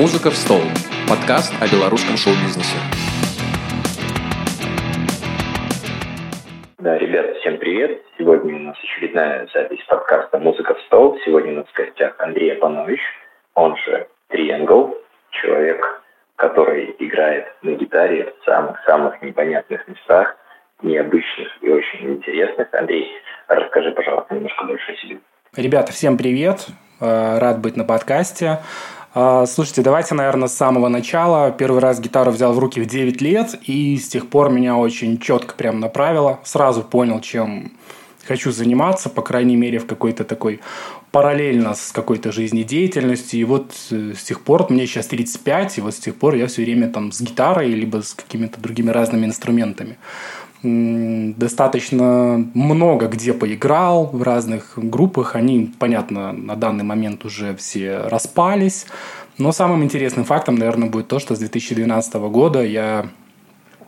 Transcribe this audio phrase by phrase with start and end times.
[0.00, 0.62] «Музыка в стол»–
[1.10, 2.78] подкаст о белорусском шоу-бизнесе.
[6.78, 8.00] Да, ребята, всем привет.
[8.16, 11.18] Сегодня у нас очередная запись подкаста «Музыка в стол».
[11.26, 13.00] Сегодня у нас в гостях Андрей Апанович,
[13.52, 14.94] он же Triangle,
[15.32, 16.02] человек,
[16.36, 20.34] который играет на гитаре в самых-самых непонятных местах,
[20.80, 22.72] необычных и очень интересных.
[22.72, 23.06] Андрей,
[23.48, 25.18] расскажи, пожалуйста, немножко больше о себе.
[25.54, 26.68] Ребята, всем привет.
[27.00, 28.60] Э, рад быть на подкасте.
[29.14, 31.50] Э, слушайте, давайте, наверное, с самого начала.
[31.50, 35.18] Первый раз гитару взял в руки в 9 лет, и с тех пор меня очень
[35.18, 36.40] четко прям направило.
[36.44, 37.72] Сразу понял, чем
[38.26, 40.60] хочу заниматься, по крайней мере, в какой-то такой
[41.10, 43.40] параллельно с какой-то жизнедеятельностью.
[43.40, 46.46] И вот э, с тех пор, мне сейчас 35, и вот с тех пор я
[46.46, 49.98] все время там с гитарой, либо с какими-то другими разными инструментами
[50.62, 55.34] достаточно много где поиграл в разных группах.
[55.34, 58.86] Они, понятно, на данный момент уже все распались.
[59.38, 63.08] Но самым интересным фактом, наверное, будет то, что с 2012 года я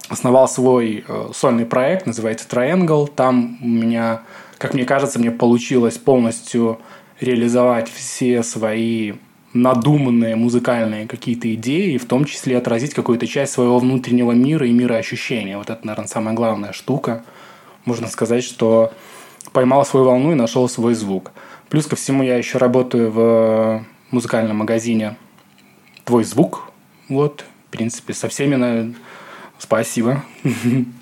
[0.09, 3.07] основал свой э, сольный проект, называется Triangle.
[3.15, 4.23] Там у меня,
[4.59, 6.79] как мне кажется, мне получилось полностью
[7.21, 9.15] реализовать все свои
[9.53, 14.95] надуманные музыкальные какие-то идеи, в том числе отразить какую-то часть своего внутреннего мира и мира
[14.95, 15.59] ощущения.
[15.59, 17.25] Вот это, наверное, самая главная штука.
[17.85, 18.93] Можно сказать, что
[19.53, 21.33] поймал свою волну и нашел свой звук.
[21.69, 25.17] Плюс ко всему я еще работаю в музыкальном магазине
[26.05, 26.71] «Твой звук».
[27.09, 28.95] Вот, в принципе, со всеми, наверное,
[29.59, 30.25] спасибо.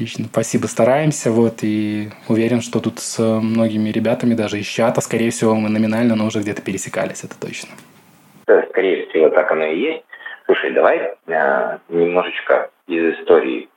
[0.00, 5.28] Отлично, спасибо, стараемся, вот, и уверен, что тут с многими ребятами, даже из чата, скорее
[5.28, 7.68] всего, мы номинально, но уже где-то пересекались, это точно.
[8.70, 10.04] Скорее всего, так оно и есть.
[10.46, 13.68] Слушай, давай э, немножечко из истории.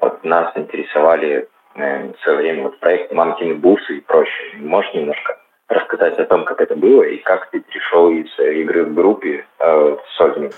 [0.00, 4.58] Вот нас интересовали э, в свое время вот проект «Мамкины бусы» и прочее.
[4.58, 8.94] Можешь немножко рассказать о том, как это было и как ты перешел из игры в
[8.94, 10.52] группе э, в сольник?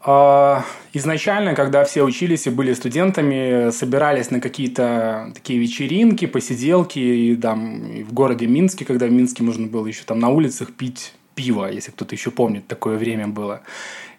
[0.00, 7.36] А, изначально, когда все учились и были студентами, собирались на какие-то такие вечеринки, посиделки, и
[7.36, 11.14] там и в городе Минске, когда в Минске можно было еще там на улицах пить
[11.34, 13.62] пиво, если кто-то еще помнит, такое время было.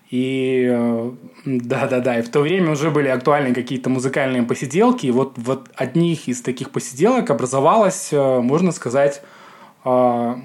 [0.09, 1.11] И э,
[1.45, 6.27] да-да-да, и в то время уже были актуальны какие-то музыкальные посиделки, и вот, вот одних
[6.27, 9.21] из таких посиделок образовалась, э, можно сказать,
[9.83, 10.37] а,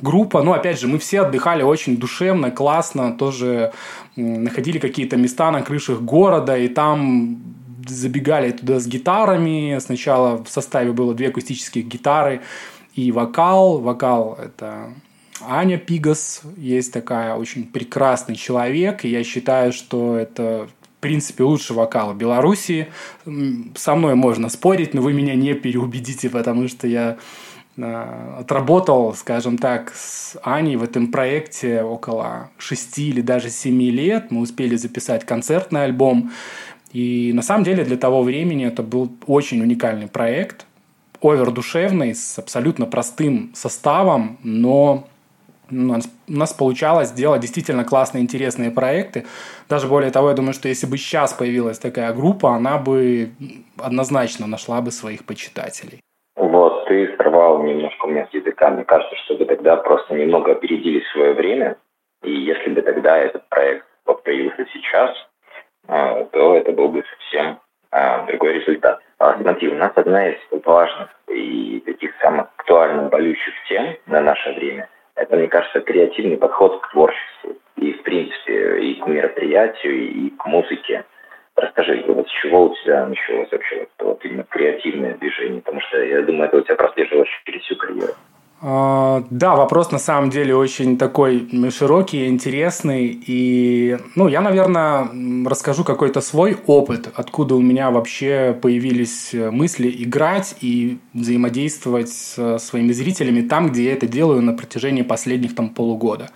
[0.00, 3.72] группа, ну, опять же, мы все отдыхали очень душевно, классно, тоже
[4.16, 7.42] находили какие-то места на крышах города, и там
[7.86, 9.78] забегали туда с гитарами.
[9.78, 12.40] Сначала в составе было две акустических гитары
[12.94, 13.78] и вокал.
[13.78, 14.94] Вокал– это
[15.40, 21.76] Аня Пигас, есть такая очень прекрасный человек, и я считаю, что это в принципе, лучший
[21.76, 22.88] вокал в Беларуси.
[23.76, 27.18] Со мной можно спорить, но вы меня не переубедите, потому что я
[27.78, 34.30] отработал, скажем так, с Аней в этом проекте около шести или даже семи лет.
[34.30, 36.32] Мы успели записать концертный альбом.
[36.92, 40.66] И на самом деле для того времени это был очень уникальный проект,
[41.20, 45.06] овердушевный, с абсолютно простым составом, но
[45.70, 49.26] у нас, у нас получалось делать действительно классные, интересные проекты.
[49.68, 53.32] Даже более того, я думаю, что если бы сейчас появилась такая группа, она бы
[53.76, 56.00] однозначно нашла бы своих почитателей.
[56.86, 58.70] Ты сорвал немножко у меня с языка.
[58.70, 61.76] Мне кажется, что вы тогда просто немного опередили свое время.
[62.22, 65.10] И если бы тогда этот проект появился сейчас,
[65.88, 67.60] а, то это был бы совсем
[67.90, 69.00] а, другой результат.
[69.18, 74.52] А, смотри, у нас одна из важных и таких самых актуальных, болючих тем на наше
[74.52, 77.56] время– это, мне кажется, креативный подход к творчеству.
[77.76, 81.04] И, в принципе, и к мероприятию, и к музыке.
[81.56, 85.62] Расскажи, вот с чего у тебя началось вообще вот, вот именно креативное движение?
[85.62, 88.12] Потому что я думаю, это у тебя прослеживалось через всю карьеру.
[88.62, 93.18] А, да, вопрос на самом деле очень такой широкий, интересный.
[93.26, 95.08] И, ну, я, наверное,
[95.46, 102.92] расскажу какой-то свой опыт, откуда у меня вообще появились мысли играть и взаимодействовать с своими
[102.92, 106.28] зрителями там, где я это делаю на протяжении последних там полугода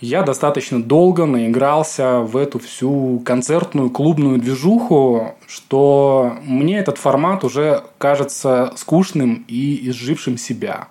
[0.00, 7.82] я достаточно долго наигрался в эту всю концертную клубную движуху, что мне этот формат уже
[7.98, 10.88] кажется скучным и изжившим себя.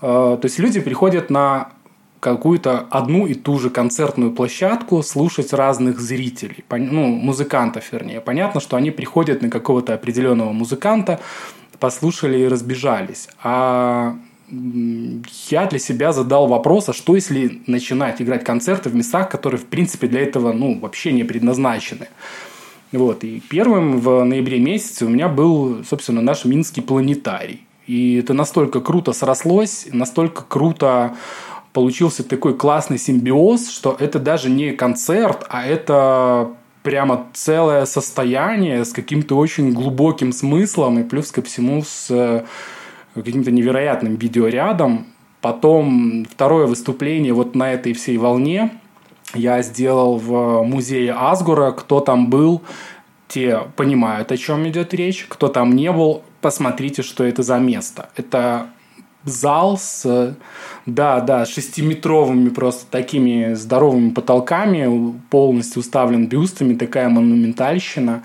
[0.00, 1.70] Э, то есть люди приходят на
[2.20, 8.20] какую-то одну и ту же концертную площадку слушать разных зрителей, ну, музыкантов, вернее.
[8.20, 11.20] Понятно, что они приходят на какого-то определенного музыканта,
[11.78, 13.28] послушали и разбежались.
[13.42, 14.16] А
[14.50, 19.66] я для себя задал вопрос, а что если начинать играть концерты в местах, которые, в
[19.66, 22.08] принципе, для этого, ну, вообще не предназначены.
[22.92, 27.66] Вот, и первым в ноябре месяце у меня был, собственно, наш Минский планетарий.
[27.86, 31.16] И это настолько круто срослось, настолько круто
[31.72, 36.50] получился такой классный симбиоз, что это даже не концерт, а это
[36.82, 42.44] прямо целое состояние с каким-то очень глубоким смыслом и плюс ко всему с э,
[43.22, 45.06] каким-то невероятным видеорядом.
[45.40, 48.72] Потом второе выступление вот на этой всей волне
[49.34, 51.70] я сделал в музее Асгура.
[51.72, 52.62] Кто там был,
[53.28, 55.26] те понимают, о чем идет речь.
[55.28, 58.08] Кто там не был, посмотрите, что это за место.
[58.16, 58.68] Это
[59.24, 60.36] зал с,
[60.86, 68.24] да, да, шестиметровыми просто такими здоровыми потолками, полностью уставлен бюстами, такая монументальщина.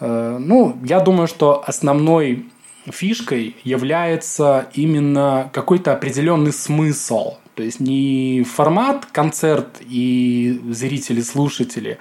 [0.00, 2.46] Э, ну, я думаю, что основной
[2.90, 7.36] фишкой является именно какой-то определенный смысл.
[7.54, 11.98] То есть не формат концерт и зрители, слушатели,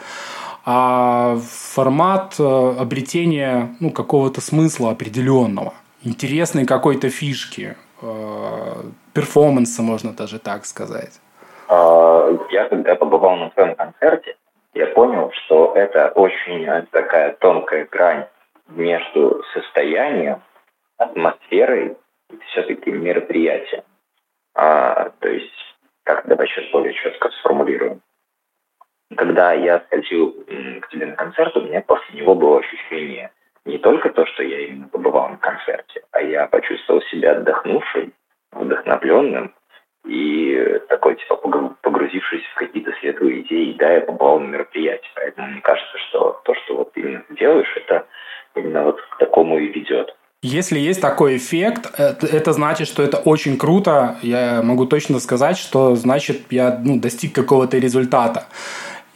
[0.65, 5.73] а формат э, обретения ну, какого-то смысла определенного,
[6.03, 11.19] интересной какой-то фишки, э, перформанса, можно даже так сказать.
[11.67, 14.35] А, я когда побывал на своем концерте,
[14.73, 18.25] я понял, что это очень такая тонкая грань
[18.69, 20.41] между состоянием,
[21.01, 21.97] атмосферой
[22.47, 23.83] все-таки мероприятием.
[24.53, 28.01] А, то есть, как давай сейчас более четко сформулируем
[29.15, 30.33] когда я сходил
[30.81, 33.31] к тебе на концерт, у меня после него было ощущение
[33.65, 38.13] не только то, что я именно побывал на концерте, а я почувствовал себя отдохнувшим,
[38.51, 39.53] вдохновленным
[40.05, 41.35] и такой, типа,
[41.81, 45.09] погрузившись в какие-то светлые идеи, да, я побывал на мероприятии.
[45.13, 48.07] Поэтому мне кажется, что то, что вот именно делаешь, это
[48.55, 50.15] именно вот к такому и ведет.
[50.43, 54.15] Если есть такой эффект, это, это значит, что это очень круто.
[54.23, 58.45] Я могу точно сказать, что значит я ну, достиг какого-то результата.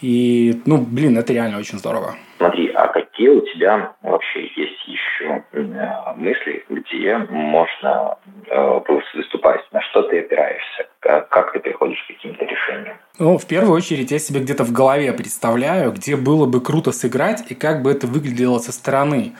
[0.01, 2.13] И, ну, блин, это реально очень здорово.
[2.37, 4.84] Смотри, а какие у тебя вообще есть
[5.15, 8.17] еще э, мысли, где можно
[8.47, 8.79] э,
[9.13, 9.61] выступать?
[9.71, 10.87] На что ты опираешься?
[10.99, 12.97] Как, ты приходишь к каким-то решениям?
[13.19, 17.45] Ну, в первую очередь, я себе где-то в голове представляю, где было бы круто сыграть
[17.49, 19.33] и как бы это выглядело со стороны.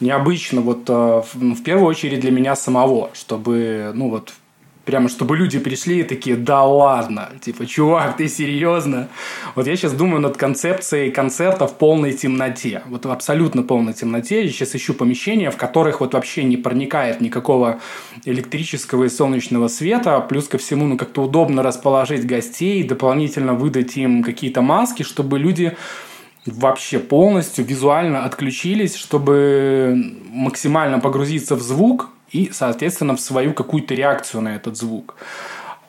[0.00, 4.32] Необычно, вот э, в, в первую очередь для меня самого, чтобы, ну, вот
[4.84, 9.08] Прямо, чтобы люди пришли и такие, да ладно, типа, чувак, ты серьезно?
[9.54, 12.82] Вот я сейчас думаю над концепцией концерта в полной темноте.
[12.88, 14.42] Вот в абсолютно полной темноте.
[14.44, 17.80] Я сейчас ищу помещения, в которых вот вообще не проникает никакого
[18.24, 20.18] электрического и солнечного света.
[20.20, 25.76] Плюс ко всему, ну, как-то удобно расположить гостей, дополнительно выдать им какие-то маски, чтобы люди
[26.44, 34.42] вообще полностью визуально отключились, чтобы максимально погрузиться в звук, и, соответственно, в свою какую-то реакцию
[34.42, 35.16] на этот звук.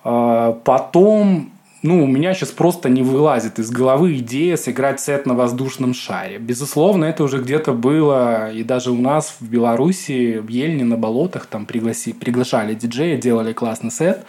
[0.04, 1.52] А, потом,
[1.82, 6.38] ну, у меня сейчас просто не вылазит из головы идея сыграть сет на воздушном шаре.
[6.38, 11.46] Безусловно, это уже где-то было, и даже у нас в Беларуси, в Ельне, на болотах,
[11.46, 14.26] там пригласи, приглашали диджея, делали классный сет.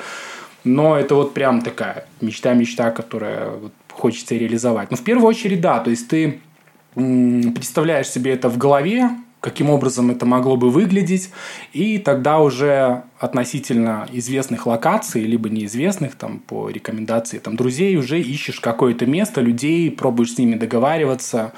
[0.62, 4.90] Но это вот прям такая мечта-мечта, которая вот хочется реализовать.
[4.90, 6.40] Но в первую очередь, да, то есть ты
[6.94, 9.10] представляешь себе это в голове,
[9.44, 11.31] каким образом это могло бы выглядеть,
[11.75, 18.58] и тогда уже относительно известных локаций, либо неизвестных, там, по рекомендации там, друзей, уже ищешь
[18.58, 21.52] какое-то место, людей, пробуешь с ними договариваться,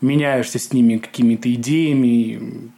[0.00, 2.70] меняешься с ними какими-то идеями.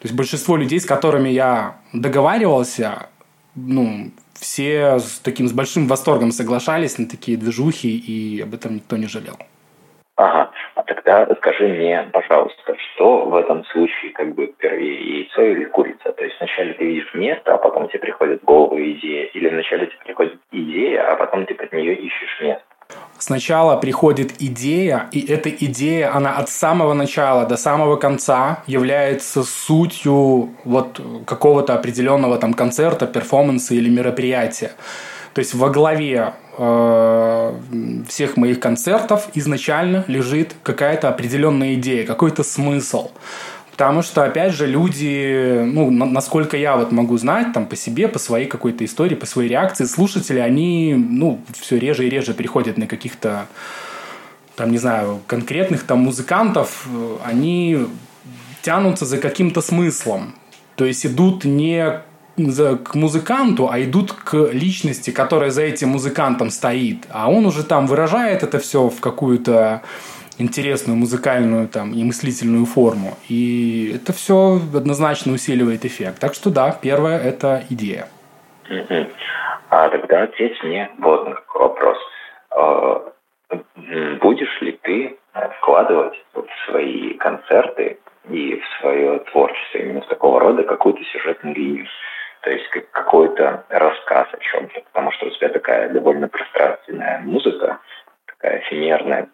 [0.00, 3.10] То есть большинство людей, с которыми я договаривался,
[3.54, 8.96] ну, все с таким с большим восторгом соглашались на такие движухи, и об этом никто
[8.96, 9.36] не жалел.
[10.16, 10.50] Ага,
[11.08, 16.12] а тогда скажи мне, пожалуйста, что в этом случае как бы первее, яйцо или курица?
[16.12, 19.86] То есть вначале ты видишь место, а потом тебе приходит в голову идея, или вначале
[19.86, 22.62] тебе приходит идея, а потом ты под нее ищешь место?
[23.18, 30.50] Сначала приходит идея, и эта идея, она от самого начала до самого конца является сутью
[30.64, 34.70] вот какого-то определенного там концерта, перформанса или мероприятия.
[35.34, 37.54] То есть во главе э,
[38.08, 43.10] всех моих концертов изначально лежит какая-то определенная идея, какой-то смысл.
[43.78, 48.18] Потому что, опять же, люди, ну, насколько я вот могу знать, там, по себе, по
[48.18, 52.88] своей какой-то истории, по своей реакции, слушатели, они, ну, все реже и реже приходят на
[52.88, 53.46] каких-то,
[54.56, 56.88] там, не знаю, конкретных там музыкантов,
[57.24, 57.86] они
[58.62, 60.34] тянутся за каким-то смыслом.
[60.74, 62.00] То есть идут не
[62.84, 67.06] к музыканту, а идут к личности, которая за этим музыкантом стоит.
[67.10, 69.82] А он уже там выражает это все в какую-то
[70.38, 73.16] интересную музыкальную там, и мыслительную форму.
[73.28, 76.20] И это все однозначно усиливает эффект.
[76.20, 78.08] Так что да, первое– это идея.
[79.70, 81.98] А тогда ответь мне вот на какой вопрос.
[82.50, 83.02] А,
[84.20, 85.16] будешь ли ты
[85.60, 87.98] вкладывать в свои концерты
[88.30, 91.86] и в свое творчество именно такого рода какую-то сюжетную линию?
[92.42, 97.78] то есть как какой-то рассказ о чем-то, потому что у тебя такая довольно пространственная музыка,
[98.26, 99.28] такая эфемерная,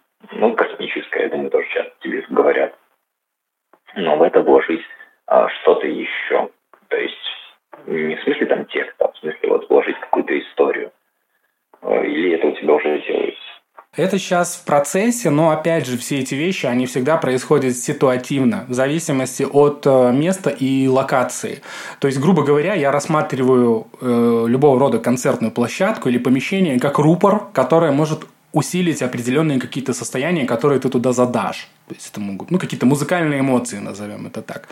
[14.14, 18.72] Это сейчас в процессе, но опять же все эти вещи, они всегда происходят ситуативно, в
[18.72, 21.62] зависимости от э, места и локации.
[21.98, 27.46] То есть, грубо говоря, я рассматриваю э, любого рода концертную площадку или помещение как рупор,
[27.52, 28.20] которое может
[28.52, 31.68] усилить определенные какие-то состояния, которые ты туда задашь.
[31.94, 34.68] То есть это могут, ну, какие-то музыкальные эмоции, назовем это так.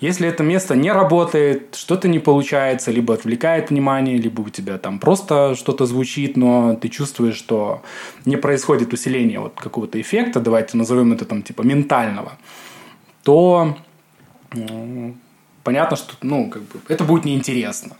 [0.00, 4.98] Если это место не работает, что-то не получается, либо отвлекает внимание, либо у тебя там
[4.98, 7.82] просто что-то звучит, но ты чувствуешь, что
[8.24, 12.32] не происходит усиление вот какого-то эффекта, давайте назовем это там типа ментального,
[13.22, 13.76] то
[14.52, 15.14] ну,
[15.62, 17.96] понятно, что ну, как бы, это будет неинтересно.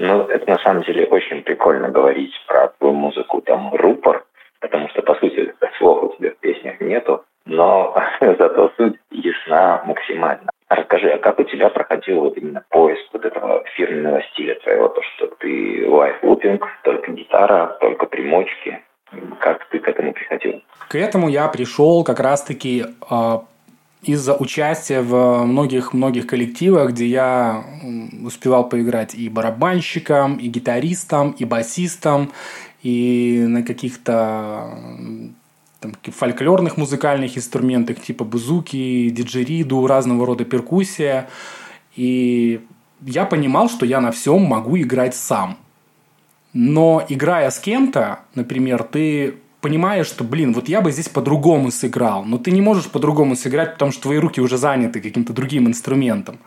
[0.00, 4.26] Ну, это на самом деле очень прикольно говорить про твою музыку, там, рупор,
[4.58, 10.50] потому что, по сути, слов у тебя в песнях нету, но зато суть ясна максимально.
[10.68, 15.00] Расскажи, а как у тебя проходил вот именно поиск вот этого фирменного стиля твоего, то,
[15.02, 18.82] что ты лайфлупинг, только гитара, только примочки,
[19.40, 20.62] как ты к этому приходил?
[20.88, 23.38] К этому я пришел как раз-таки э,
[24.02, 27.64] из-за участия в многих-многих коллективах, где я
[28.24, 32.32] успевал поиграть и барабанщиком, и гитаристом, и басистом,
[32.82, 34.70] и на каких-то
[35.92, 41.28] там, фольклорных музыкальных инструментах типа бузуки, диджериду, разного рода перкуссия.
[41.94, 42.60] И
[43.02, 45.58] я понимал, что я на всем могу играть сам.
[46.52, 52.24] Но играя с кем-то, например, ты понимаешь, что, блин, вот я бы здесь по-другому сыграл,
[52.24, 56.38] но ты не можешь по-другому сыграть, потому что твои руки уже заняты каким-то другим инструментом.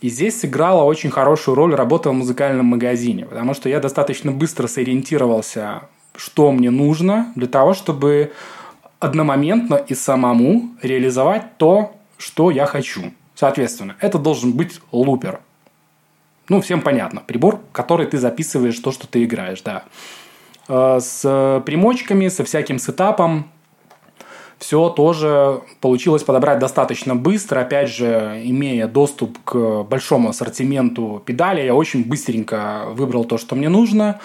[0.00, 4.66] И здесь сыграла очень хорошую роль работа в музыкальном магазине, потому что я достаточно быстро
[4.66, 5.82] сориентировался,
[6.20, 8.32] что мне нужно для того, чтобы
[8.98, 13.14] одномоментно и самому реализовать то, что я хочу.
[13.34, 15.40] Соответственно, это должен быть лупер.
[16.50, 17.22] Ну, всем понятно.
[17.26, 19.84] Прибор, который ты записываешь то, что ты играешь, да.
[20.68, 23.48] Э, с примочками, со всяким сетапом,
[24.58, 27.60] все тоже получилось подобрать достаточно быстро.
[27.60, 33.70] Опять же, имея доступ к большому ассортименту педалей, я очень быстренько выбрал то, что мне
[33.70, 34.20] нужно,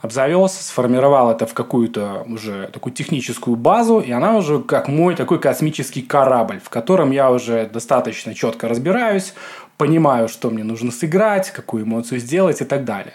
[0.00, 5.38] обзавелся, сформировал это в какую-то уже такую техническую базу, и она уже как мой такой
[5.38, 9.34] космический корабль, в котором я уже достаточно четко разбираюсь,
[9.76, 13.14] понимаю, что мне нужно сыграть, какую эмоцию сделать и так далее.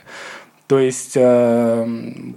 [0.67, 1.85] То есть э,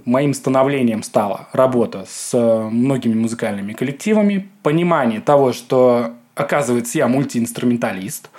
[0.05, 8.29] моим становлением стала работа с многими музыкальными коллективами, понимание того, что оказывается я мультиинструменталист,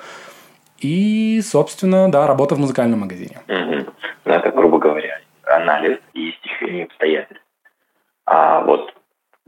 [0.78, 3.38] и, собственно, да, работа в музыкальном магазине.
[3.48, 3.90] Угу.
[4.26, 5.18] Ну, это, грубо говоря,
[5.58, 7.44] анализ и стечение обстоятельств.
[8.26, 8.92] А вот,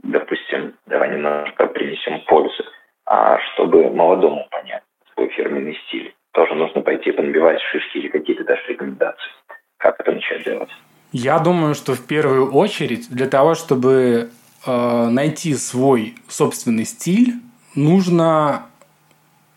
[0.03, 2.63] допустим, давай немножко принесем пользу.
[3.05, 8.61] А чтобы молодому понять свой фирменный стиль, тоже нужно пойти понабивать шишки или какие-то даже
[8.67, 9.31] рекомендации.
[9.77, 10.69] Как это начать делать?
[11.11, 14.29] Я думаю, что в первую очередь для того, чтобы
[14.65, 17.33] э, найти свой собственный стиль,
[17.75, 18.67] нужно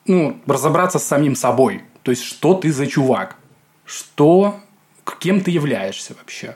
[0.06, 1.82] ну, разобраться с самим собой.
[2.02, 3.36] То есть, что ты за чувак?
[3.84, 4.56] Что,
[5.04, 6.54] кем ты являешься вообще?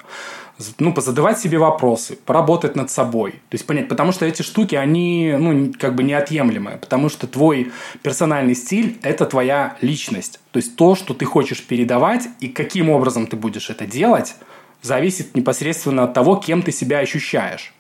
[0.79, 3.33] ну, позадавать себе вопросы, поработать над собой.
[3.49, 7.71] То есть понять, потому что эти штуки, они, ну, как бы неотъемлемые, потому что твой
[8.03, 10.41] персональный стиль– это твоя личность.
[10.51, 14.35] То есть то, что ты хочешь передавать и каким образом ты будешь это делать,
[14.83, 17.73] зависит непосредственно от того, кем ты себя ощущаешь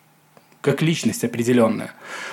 [0.60, 1.92] как личность определенная.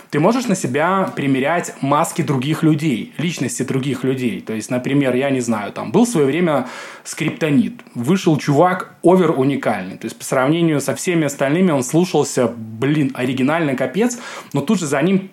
[0.10, 4.42] Ты можешь на себя примерять маски других людей, личности других людей.
[4.42, 6.68] То есть, например, я не знаю, там был в свое время
[7.04, 9.98] скриптонит, вышел чувак овер уникальный.
[9.98, 14.18] То есть, по сравнению со всеми остальными он слушался, блин, оригинальный капец,
[14.54, 15.30] но тут же за ним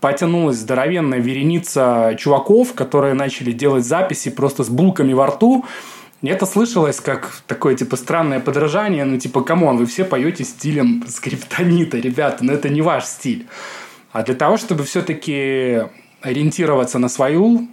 [0.00, 5.64] потянулась здоровенная вереница чуваков, которые начали делать записи просто с булками во рту,
[6.22, 11.04] это слышалось как такое, типа, странное подражание, ну, типа, come on, вы все поете стилем
[11.08, 13.46] Скриптонита, ребята, но это не ваш стиль.
[14.12, 15.82] А для того, чтобы все-таки
[16.22, 17.68] ориентироваться на свою,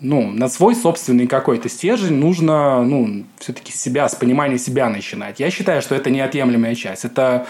[0.00, 5.40] ну, на свой собственный какой-то стержень, нужно, ну, все-таки себя, с понимания себя начинать.
[5.40, 7.04] Я считаю, что это неотъемлемая часть.
[7.04, 7.46] Это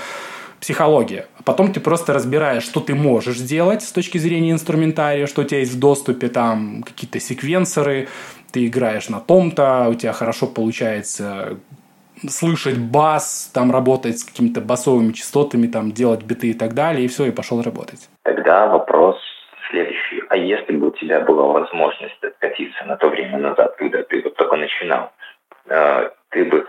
[0.60, 1.26] психология.
[1.38, 5.44] А потом ты просто разбираешь, что ты можешь сделать с точки зрения инструментария, что у
[5.44, 8.08] тебя есть в доступе, там, какие-то секвенсоры,
[8.52, 11.58] ты играешь на том-то, у тебя хорошо получается
[12.28, 17.08] слышать бас, там работать с какими-то басовыми частотами, там делать биты и так далее, и
[17.08, 18.08] все, и пошел работать.
[18.22, 19.16] Тогда вопрос
[19.70, 20.22] следующий.
[20.28, 24.36] А если бы у тебя была возможность откатиться на то время назад, когда ты вот
[24.36, 25.10] только начинал,
[25.68, 26.64] э, ты бы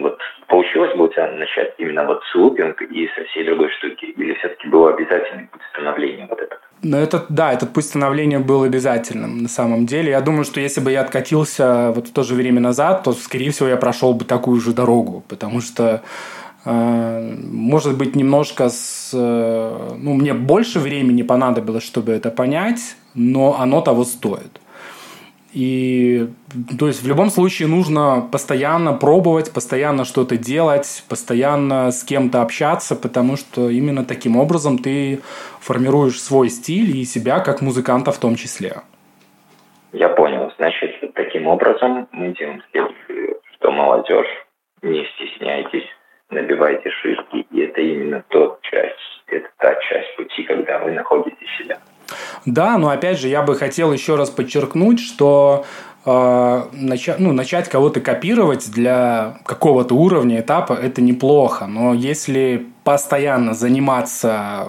[0.00, 4.04] вот получилось бы у тебя начать именно вот с лупинг и со всей другой штуки,
[4.04, 4.32] или
[4.92, 6.60] обязательный путь становления вот этот.
[6.82, 10.10] Но это, да, этот путь становления был обязательным на самом деле.
[10.10, 13.52] Я думаю, что если бы я откатился вот в то же время назад, то, скорее
[13.52, 16.02] всего, я прошел бы такую же дорогу, потому что
[16.64, 19.10] э, может быть, немножко с...
[19.12, 24.61] Э, ну, мне больше времени понадобилось, чтобы это понять, но оно того стоит.
[25.52, 26.28] И
[26.78, 32.96] то есть в любом случае нужно постоянно пробовать, постоянно что-то делать, постоянно с кем-то общаться,
[32.96, 35.20] потому что именно таким образом ты
[35.60, 38.76] формируешь свой стиль и себя как музыканта в том числе.
[39.92, 40.50] Я понял.
[40.56, 44.46] Значит, таким образом мы делаем следующее, что молодежь,
[44.80, 45.86] не стесняйтесь,
[46.30, 51.78] набивайте шишки, и это именно тот часть, это та часть пути, когда вы находите себя.
[52.46, 55.64] Да, но опять же, я бы хотел еще раз подчеркнуть, что
[56.04, 61.66] э, начать, ну, начать кого-то копировать для какого-то уровня, этапа, это неплохо.
[61.66, 64.68] Но если постоянно заниматься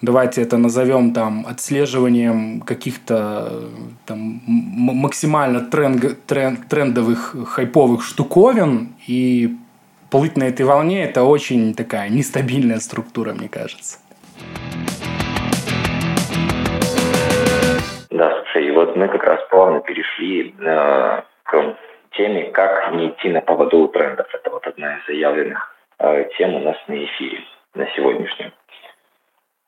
[0.00, 3.64] давайте это назовем там отслеживанием каких-то
[4.06, 9.56] там максимально тренд, тренд, трендовых хайповых штуковин и
[10.10, 13.98] плыть на этой волне это очень такая нестабильная структура, мне кажется.
[14.38, 14.97] Да,
[18.88, 21.76] вот мы как раз плавно перешли э, к
[22.12, 24.26] теме, как не идти на поводу у трендов.
[24.32, 28.52] Это вот одна из заявленных э, тем у нас на эфире на сегодняшнем.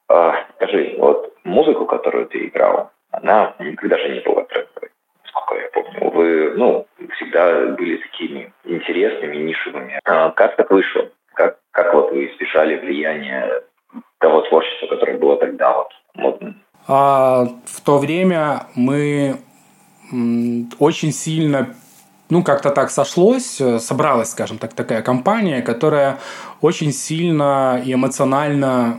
[0.08, 4.90] Э, скажи, вот музыку, которую ты играл, она никогда же не была трендовой,
[5.24, 6.10] сколько я помню.
[6.10, 6.86] Вы, ну,
[7.16, 10.00] всегда были такими интересными, нишевыми.
[10.04, 11.10] А как так вышло?
[11.34, 13.62] Как, как вот вы избежали влияния
[14.18, 15.89] того творчества, которое было тогда вот?
[16.92, 19.38] А в то время мы
[20.80, 21.68] очень сильно
[22.30, 26.18] ну, как-то так сошлось, э, собралась, скажем так, такая компания, которая
[26.60, 28.98] очень сильно и эмоционально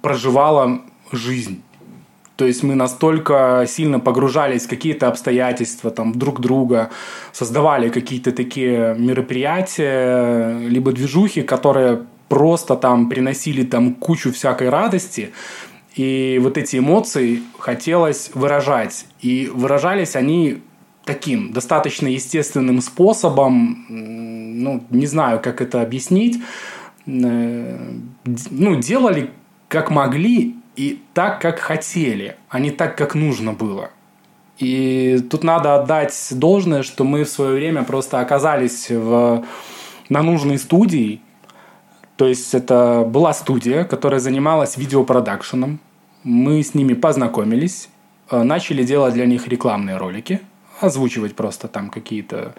[0.00, 0.80] проживала
[1.12, 1.62] жизнь.
[2.36, 6.90] То есть мы настолько сильно погружались в какие-то обстоятельства там, друг друга,
[7.32, 15.32] создавали какие-то такие мероприятия, либо движухи, которые просто там приносили там кучу всякой радости.
[15.94, 19.06] И вот эти эмоции хотелось выражать.
[19.20, 20.62] И выражались они
[21.04, 26.40] таким достаточно естественным способом, ну, не знаю, как это объяснить,
[27.06, 27.78] э,
[28.50, 29.30] ну, делали
[29.68, 33.90] как могли и так, как хотели, а не так, как нужно было.
[34.58, 39.44] И тут надо отдать должное, что мы в свое время просто оказались в,
[40.08, 41.20] на нужной студии,
[42.16, 45.80] то есть это была студия, которая занималась видеопродакшеном.
[46.24, 47.88] Мы с ними познакомились,
[48.30, 50.40] э, начали делать для них рекламные ролики,
[50.80, 52.54] озвучивать просто там какие-то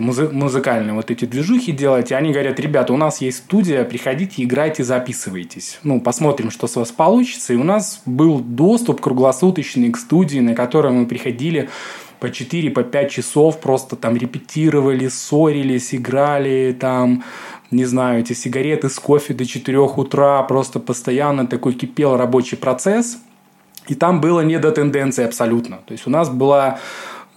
[0.00, 2.10] музыкальные вот эти движухи делать.
[2.10, 5.78] И они говорят, ребята, у нас есть студия, приходите, играйте, записывайтесь.
[5.82, 7.52] Ну, посмотрим, что с вас получится.
[7.52, 11.68] И у нас был доступ круглосуточный к студии, на которой мы приходили
[12.20, 17.24] по 4, по 5 часов, просто там репетировали, ссорились, играли, там
[17.72, 23.18] не знаю, эти сигареты с кофе до 4 утра, просто постоянно такой кипел рабочий процесс.
[23.88, 25.78] И там было не до тенденции абсолютно.
[25.86, 26.78] То есть у нас была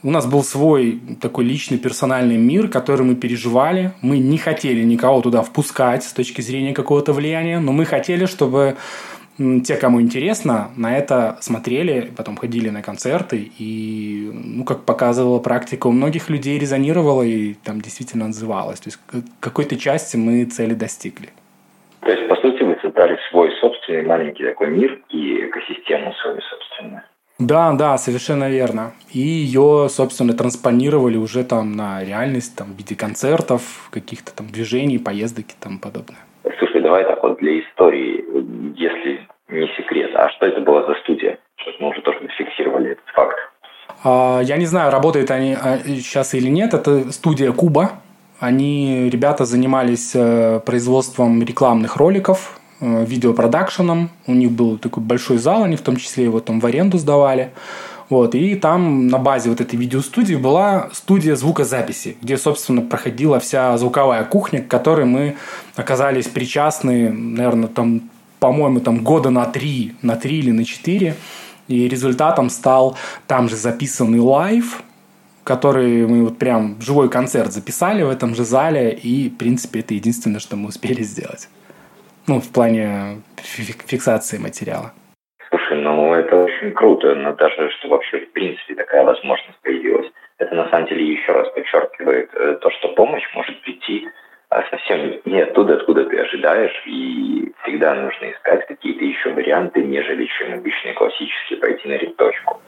[0.03, 3.91] у нас был свой такой личный персональный мир, который мы переживали.
[4.01, 8.75] Мы не хотели никого туда впускать с точки зрения какого-то влияния, но мы хотели, чтобы
[9.37, 15.87] те, кому интересно, на это смотрели, потом ходили на концерты, и, ну, как показывала практика,
[15.87, 18.79] у многих людей резонировало и там действительно отзывалось.
[18.79, 18.99] То есть
[19.39, 21.29] какой-то части мы цели достигли.
[22.01, 27.01] То есть, по сути, вы создали свой собственный маленький такой мир и экосистему свою собственную.
[27.37, 28.93] Да, да, совершенно верно.
[29.11, 34.99] И ее, собственно, транспонировали уже там на реальность, там, в виде концертов, каких-то там движений,
[34.99, 36.19] поездок и тому подобное.
[36.59, 38.23] Слушай, давай так вот для истории,
[39.55, 41.37] не секрет, а что это была за студия?
[41.57, 43.37] Чтобы мы уже тоже зафиксировали этот факт.
[44.03, 46.73] А, я не знаю, работают они сейчас а, или нет.
[46.73, 47.93] Это студия Куба.
[48.39, 54.09] Они, ребята, занимались э, производством рекламных роликов, э, видеопродакшеном.
[54.27, 57.51] У них был такой большой зал, они в том числе его там в аренду сдавали.
[58.09, 63.75] Вот, и там на базе вот этой видеостудии была студия звукозаписи, где, собственно, проходила вся
[63.77, 65.37] звуковая кухня, к которой мы
[65.75, 68.01] оказались причастны, наверное, там,
[68.39, 71.15] по-моему, там года на три, на три или на четыре.
[71.67, 74.83] И результатом стал там же записанный live,
[75.43, 79.93] который мы вот прям живой концерт записали в этом же зале, и, в принципе, это
[79.93, 81.49] единственное, что мы успели сделать.
[82.27, 84.91] Ну, в плане фиксации материала.
[85.49, 90.11] Слушай, ну это очень круто, но даже что вообще в принципе такая возможность появилась.
[90.37, 94.07] Это на самом деле еще раз подчеркивает э, то, что помощь может прийти
[94.49, 100.27] а совсем не оттуда, откуда ты ожидаешь, и всегда нужно искать какие-то еще варианты, нежели
[100.37, 102.61] чем обычные классические пойти на редточку.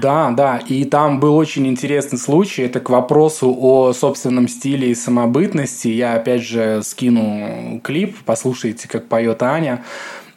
[0.00, 4.94] Да, да, и там был очень интересный случай, это к вопросу о собственном стиле и
[4.94, 5.88] самобытности.
[5.88, 9.84] Я опять же скину клип, послушайте, как поет Аня.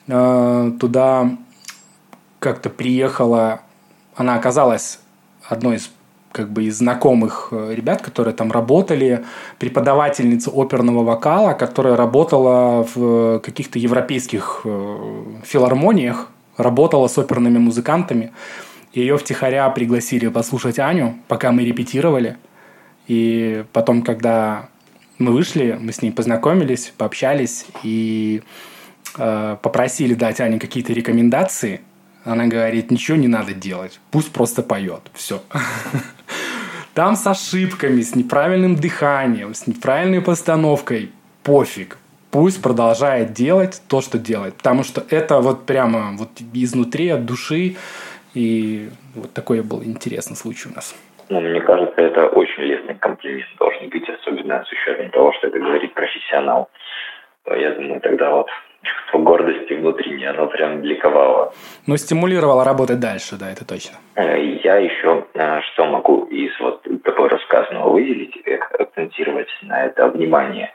[0.07, 1.29] Э, туда
[2.39, 3.61] как-то приехала,
[4.15, 4.99] она оказалась
[5.47, 5.91] одной из
[6.37, 9.25] как бы из знакомых э, ребят, которые там работали,
[9.57, 18.31] преподавательница оперного вокала, которая работала в каких-то европейских э, филармониях, работала с оперными музыкантами.
[18.93, 22.37] Ее втихаря пригласили послушать Аню, пока мы репетировали.
[23.07, 24.69] И потом, когда
[25.17, 28.43] мы вышли, мы с ней познакомились, пообщались и
[29.17, 31.81] э, попросили дать Ане какие-то рекомендации.
[32.27, 35.01] Она говорит, ничего не надо делать, пусть просто поет.
[35.13, 35.41] Все.
[36.93, 41.11] Там с ошибками, с неправильным дыханием, с неправильной постановкой.
[41.43, 41.97] Пофиг.
[42.29, 44.55] Пусть продолжает делать то, что делает.
[44.55, 47.77] Потому что это вот прямо вот изнутри, от души.
[48.33, 50.93] И вот такой был интересный случай у нас.
[51.29, 55.59] Ну, мне кажется, это очень лестный комплимент должен быть, особенно с учетом того, что это
[55.59, 56.69] говорит профессионал.
[57.45, 58.49] Я думаю, тогда вот
[58.87, 61.53] чувство гордости внутреннее, оно прям бликовало.
[61.87, 63.97] Ну, стимулировало работать дальше, да, это точно.
[64.15, 68.35] Э, я еще э, что могу из вот такого рассказанного выделить,
[68.79, 70.73] акцентировать на это внимание,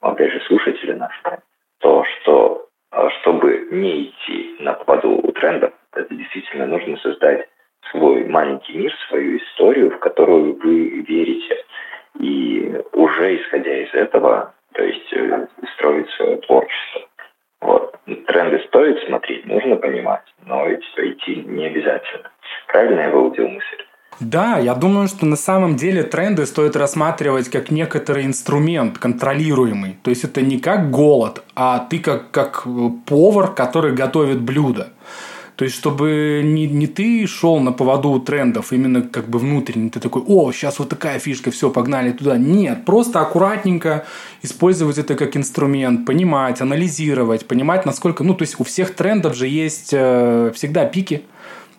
[0.00, 1.38] опять же, слушателя нашего,
[1.78, 7.48] то, что э, чтобы не идти на поводу у трендов, это действительно нужно создать
[7.90, 11.56] свой маленький мир, свою историю, в которую вы верите.
[12.20, 15.14] И уже исходя из этого, то есть
[15.74, 17.07] строить свое творчество.
[17.60, 17.96] Вот.
[18.26, 22.30] Тренды стоит смотреть, нужно понимать, но ведь идти не обязательно.
[22.68, 23.84] Правильно я выудил мысль?
[24.20, 29.96] Да, я думаю, что на самом деле тренды стоит рассматривать как некоторый инструмент контролируемый.
[30.02, 32.66] То есть это не как голод, а ты как, как
[33.06, 34.88] повар, который готовит блюдо.
[35.58, 39.98] То есть, чтобы не, не ты шел на поводу трендов, именно как бы внутренне, ты
[39.98, 42.38] такой, о, сейчас вот такая фишка, все, погнали туда.
[42.38, 44.06] Нет, просто аккуратненько
[44.42, 49.48] использовать это как инструмент, понимать, анализировать, понимать, насколько, ну, то есть, у всех трендов же
[49.48, 51.24] есть э, всегда пики.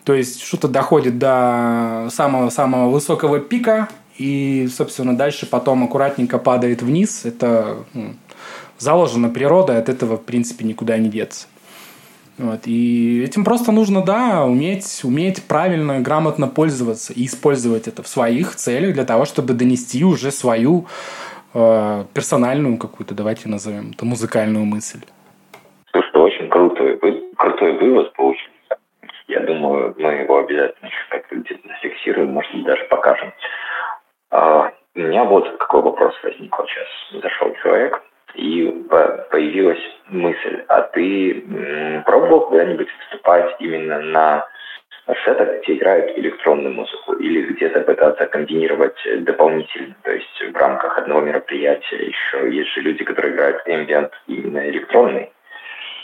[0.03, 3.87] То есть, что-то доходит до самого-самого высокого пика,
[4.17, 7.23] и, собственно, дальше потом аккуратненько падает вниз.
[7.23, 8.15] Это ну,
[8.77, 11.47] заложено природой, от этого, в принципе, никуда не деться.
[12.39, 12.61] Вот.
[12.67, 18.55] И этим просто нужно, да, уметь, уметь правильно, грамотно пользоваться и использовать это в своих
[18.55, 20.85] целях для того, чтобы донести уже свою
[21.53, 25.01] э, персональную какую-то, давайте назовем это, музыкальную мысль.
[25.91, 26.97] Слушай, очень крутой,
[27.35, 28.77] крутой вывод получился.
[29.27, 33.33] Я думаю, мы его обязательно как-то где-то зафиксируем, может быть, даже покажем.
[34.31, 37.21] А, у меня вот какой вопрос возник вот сейчас.
[37.21, 38.01] Зашел человек,
[38.35, 38.85] и
[39.31, 41.43] появилась мысль, а ты
[42.05, 44.45] пробовал когда-нибудь выступать именно на
[45.25, 51.21] сетах, где играют электронную музыку, или где-то пытаться комбинировать дополнительно, то есть в рамках одного
[51.21, 55.31] мероприятия еще есть же люди, которые играют ambient именно электронный.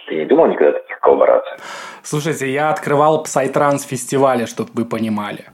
[0.08, 1.60] Ты не думал никогда о таких коллаборациях?
[2.04, 5.46] Слушайте, я открывал Psytrance фестивали, чтобы вы понимали.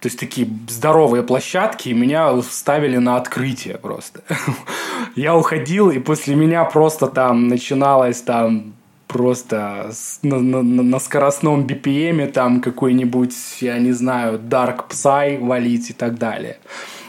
[0.00, 4.22] То есть такие здоровые площадки, и меня ставили на открытие просто.
[5.14, 8.72] Я уходил, и после меня просто там начиналось там
[9.06, 9.90] просто
[10.22, 16.16] на, на, на скоростном BPM там какой-нибудь, я не знаю, Dark Psy валить и так
[16.16, 16.58] далее.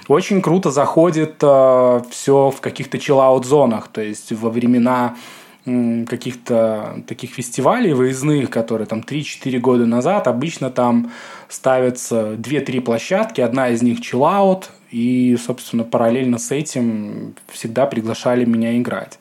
[0.08, 5.16] Очень круто заходит э, все в каких-то чиллаут зонах, то есть во времена
[5.66, 11.12] каких-то таких фестивалей выездных, которые там 3-4 года назад, обычно там
[11.50, 18.78] ставятся 2-3 площадки, одна из них чиллаут, и, собственно, параллельно с этим всегда приглашали меня
[18.78, 19.20] играть.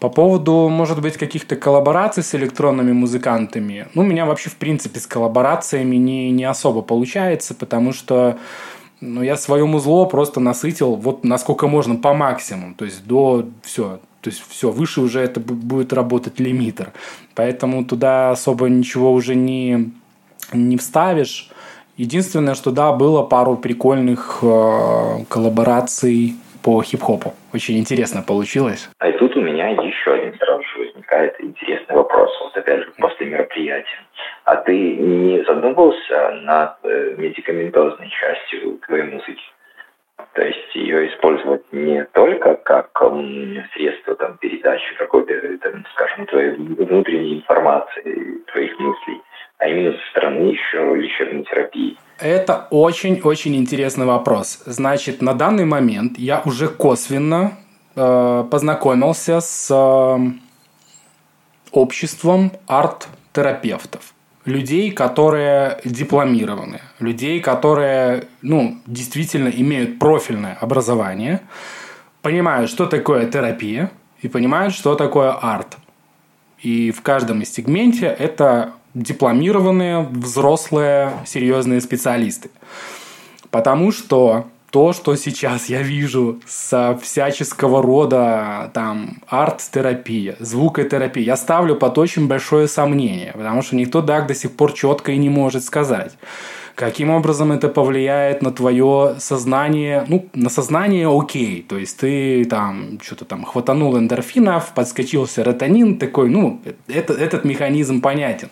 [0.00, 5.00] По поводу, может быть, каких-то коллабораций с электронными музыкантами, ну, у меня вообще, в принципе,
[5.00, 8.38] с коллаборациями не, не особо получается, потому что
[9.00, 14.00] ну, я свое музло просто насытил вот насколько можно по максимуму, то есть до все,
[14.26, 16.88] то есть все, выше уже это будет работать лимитер.
[17.36, 19.92] Поэтому туда особо ничего уже не,
[20.52, 21.48] не вставишь.
[21.96, 26.34] Единственное, что да, было пару прикольных э, коллабораций
[26.64, 27.34] по хип-хопу.
[27.54, 28.90] Очень интересно получилось.
[28.98, 32.30] А и тут у меня еще один сразу же возникает интересный вопрос.
[32.42, 34.00] Вот опять же, после мероприятия.
[34.44, 39.42] А ты не задумывался над э, медикаментозной частью твоей музыки?
[40.36, 42.90] То есть ее использовать не только как
[43.74, 45.32] средство там, передачи какой-то,
[45.94, 49.22] скажем, твоей внутренней информации, твоих мыслей,
[49.56, 51.96] а именно со стороны еще лечебной терапии.
[52.20, 54.62] Это очень-очень интересный вопрос.
[54.66, 57.52] Значит, на данный момент я уже косвенно
[57.96, 60.18] э, познакомился с э,
[61.72, 64.12] обществом арт-терапевтов.
[64.46, 71.40] Людей, которые дипломированы, людей, которые ну, действительно имеют профильное образование,
[72.22, 73.90] понимают, что такое терапия,
[74.22, 75.76] и понимают, что такое арт.
[76.60, 82.50] И в каждом из сегменте это дипломированные, взрослые, серьезные специалисты.
[83.50, 91.76] Потому что то, что сейчас я вижу со всяческого рода там арт-терапия, звукотерапия, я ставлю
[91.76, 95.64] под очень большое сомнение, потому что никто так до сих пор четко и не может
[95.64, 96.12] сказать.
[96.74, 100.04] Каким образом это повлияет на твое сознание?
[100.08, 101.64] Ну, на сознание окей.
[101.66, 108.02] То есть ты там что-то там хватанул эндорфинов, подскочил серотонин, такой, ну, это, этот механизм
[108.02, 108.50] понятен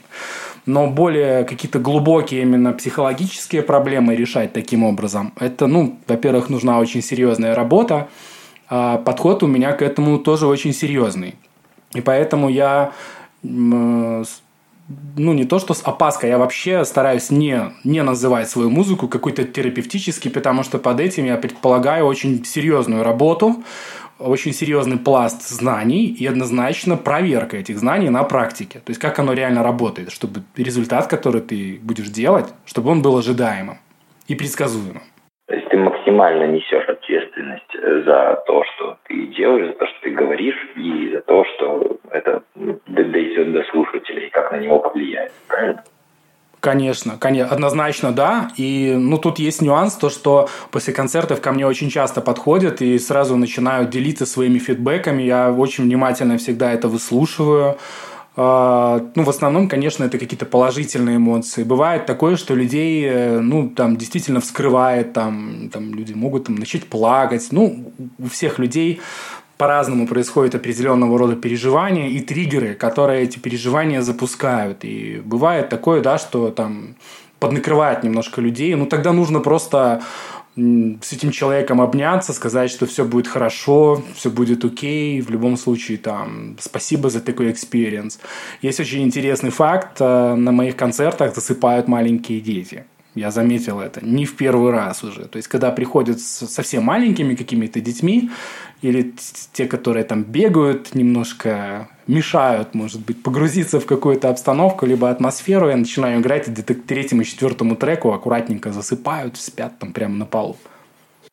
[0.66, 7.02] но более какие-то глубокие именно психологические проблемы решать таким образом, это, ну, во-первых, нужна очень
[7.02, 8.08] серьезная работа,
[8.68, 11.34] а подход у меня к этому тоже очень серьезный.
[11.92, 12.92] И поэтому я
[13.42, 19.44] ну, не то что с опаской, я вообще стараюсь не, не называть свою музыку какой-то
[19.44, 23.62] терапевтический, потому что под этим я предполагаю очень серьезную работу,
[24.28, 28.78] очень серьезный пласт знаний и однозначно проверка этих знаний на практике.
[28.80, 33.16] То есть, как оно реально работает, чтобы результат, который ты будешь делать, чтобы он был
[33.16, 33.78] ожидаемым
[34.26, 35.02] и предсказуемым.
[35.46, 40.00] То есть ты максимально несешь ответственность э, за то, что ты делаешь, за то, что
[40.02, 42.42] ты говоришь, и за то, что это
[42.86, 45.13] дойдет до слушателей, как на него повлияет.
[46.64, 48.50] Конечно, конечно, однозначно да.
[48.56, 52.98] И ну тут есть нюанс, то что после концертов ко мне очень часто подходят и
[52.98, 55.22] сразу начинают делиться своими фидбэками.
[55.22, 57.76] Я очень внимательно всегда это выслушиваю.
[58.36, 61.64] А, ну, в основном, конечно, это какие-то положительные эмоции.
[61.64, 66.86] Бывает такое, что людей, э, ну, там, действительно вскрывает, там, там люди могут там, начать
[66.86, 67.46] плакать.
[67.52, 69.00] Ну, у всех людей
[69.56, 74.84] по-разному происходят определенного рода переживания и триггеры, которые эти переживания запускают.
[74.84, 76.96] И бывает такое, да, что там
[77.38, 78.74] поднакрывает немножко людей.
[78.74, 80.02] Ну, тогда нужно просто
[80.56, 85.98] с этим человеком обняться, сказать, что все будет хорошо, все будет окей, в любом случае
[85.98, 88.20] там спасибо за такой experience.
[88.62, 92.84] Есть очень интересный факт, э, на моих концертах засыпают маленькие дети.
[93.14, 95.28] Я заметил это не в первый раз уже.
[95.28, 98.30] То есть, когда приходят совсем маленькими какими-то детьми,
[98.82, 99.12] или
[99.52, 105.76] те, которые там бегают, немножко мешают, может быть, погрузиться в какую-то обстановку, либо атмосферу, я
[105.76, 110.56] начинаю играть, и к третьему и четвертому треку аккуратненько засыпают, спят там прямо на полу.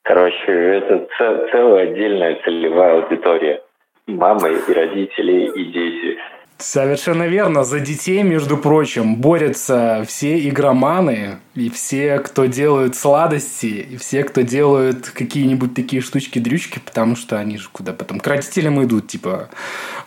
[0.04, 1.08] Короче, это
[1.52, 3.62] целая отдельная целевая аудитория.
[4.08, 6.18] Мамы и родители, и дети.
[6.62, 7.64] Совершенно верно.
[7.64, 14.42] За детей, между прочим, борются все игроманы и все, кто делают сладости, и все, кто
[14.42, 19.50] делают какие-нибудь такие штучки-дрючки, потому что они же куда потом к родителям идут, типа,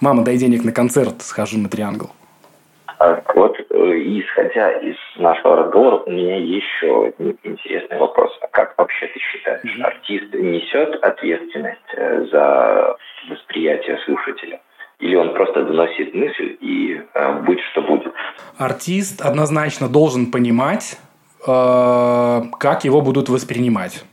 [0.01, 2.11] мама, дай денег на концерт, схожу на триангл.
[3.35, 7.13] Вот, э, исходя из нашего разговора, у меня еще
[7.43, 8.31] интересный вопрос.
[8.41, 12.97] А как вообще ты считаешь, артист несет ответственность э, за
[13.29, 14.61] восприятие слушателя?
[15.01, 15.35] или он
[16.15, 18.13] доносит мысль и э, будет что будет.
[18.57, 20.99] Артист однозначно должен понимать,
[21.47, 24.05] э, как его будут воспринимать.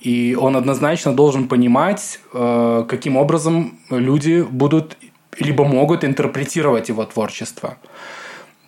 [0.00, 4.96] И он однозначно должен понимать, э, каким образом люди будут
[5.38, 7.76] либо могут интерпретировать его творчество.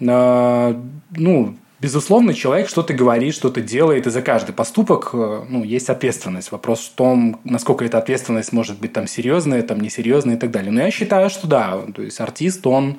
[0.00, 0.74] Э,
[1.16, 6.52] ну, Безусловно, человек что-то говорит, что-то делает, и за каждый поступок э, ну, есть ответственность.
[6.52, 10.70] Вопрос в том, насколько эта ответственность может быть там серьезная, там несерьезная и так далее.
[10.70, 12.98] Но я считаю, что да, то есть артист, он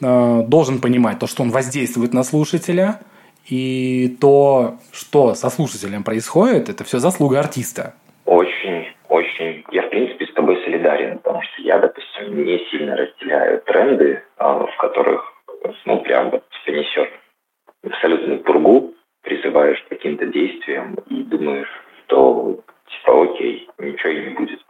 [0.00, 3.00] э, должен понимать то, что он воздействует на слушателя,
[3.48, 7.94] и то, что со слушателем происходит, это все заслуга артиста.
[8.26, 9.64] Очень, очень.
[9.72, 14.66] Я, в принципе, с тобой солидарен, потому что я, допустим, не сильно разделяю тренды, а,
[14.66, 15.32] в которых,
[15.86, 17.08] ну, прям вот типа
[17.84, 21.68] абсолютную пургу, призываешь к каким-то действиям и думаешь,
[22.06, 24.60] что типа окей, ничего и не будет.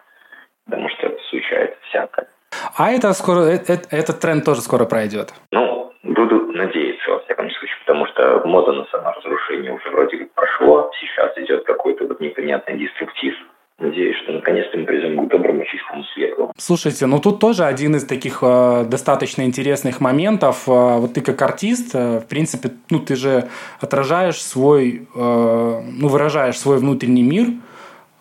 [0.65, 2.29] Потому что случается всякое.
[2.77, 5.33] А это скоро, это, э, этот тренд тоже скоро пройдет?
[5.53, 10.91] Ну, буду надеяться, во всяком случае, потому что мода на саморазрушение уже вроде как прошло,
[11.01, 13.35] сейчас идет какой-то вот непонятный деструктив,
[13.81, 16.53] Надеюсь, что наконец-то мы придем к доброму, чистому свету.
[16.57, 20.69] Слушайте, ну тут тоже один из таких э, достаточно интересных моментов.
[20.69, 23.49] Э, вот ты как артист, э, в принципе, ну ты же
[23.81, 27.53] отражаешь свой, э, ну выражаешь свой внутренний мир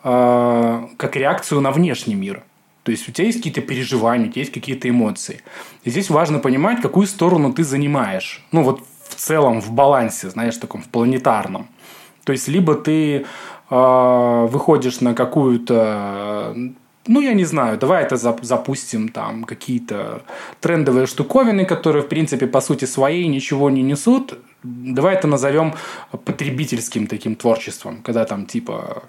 [0.03, 2.43] э, как реакцию на внешний мир.
[2.83, 5.41] То есть у тебя есть какие-то переживания, у тебя есть какие-то эмоции.
[5.83, 8.45] И здесь важно понимать, какую сторону ты занимаешь.
[8.51, 11.67] Ну вот в целом в балансе, знаешь, таком в планетарном.
[12.27, 13.25] То есть либо ты
[13.69, 16.53] а, выходишь на какую-то
[17.07, 20.23] ну, я не знаю, давай это запустим там какие-то
[20.59, 24.37] трендовые штуковины, которые, в принципе, по сути своей ничего не несут.
[24.61, 25.73] Давай это назовем
[26.25, 29.03] потребительским таким творчеством, когда там типа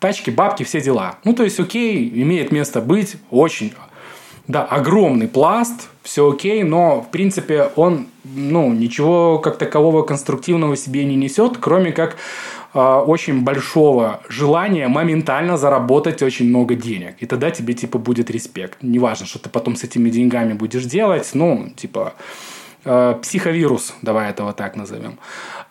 [0.00, 1.20] тачки, бабки, все дела.
[1.22, 3.74] Ну, то есть, окей, имеет место быть, очень,
[4.48, 11.04] да, огромный пласт, все окей, но, в принципе, он, ну, ничего как такового конструктивного себе
[11.04, 12.16] не несет, кроме как э,
[12.76, 17.16] очень большого желания моментально заработать очень много денег.
[17.20, 18.82] И тогда тебе, типа, будет респект.
[18.82, 22.14] Неважно, что ты потом с этими деньгами будешь делать, ну, типа,
[22.84, 25.18] э, психовирус, давай этого так назовем.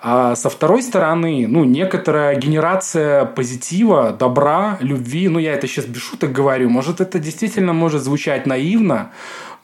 [0.01, 6.01] А со второй стороны, ну, некоторая генерация позитива, добра, любви, ну, я это сейчас без
[6.01, 9.11] шуток говорю, может, это действительно может звучать наивно,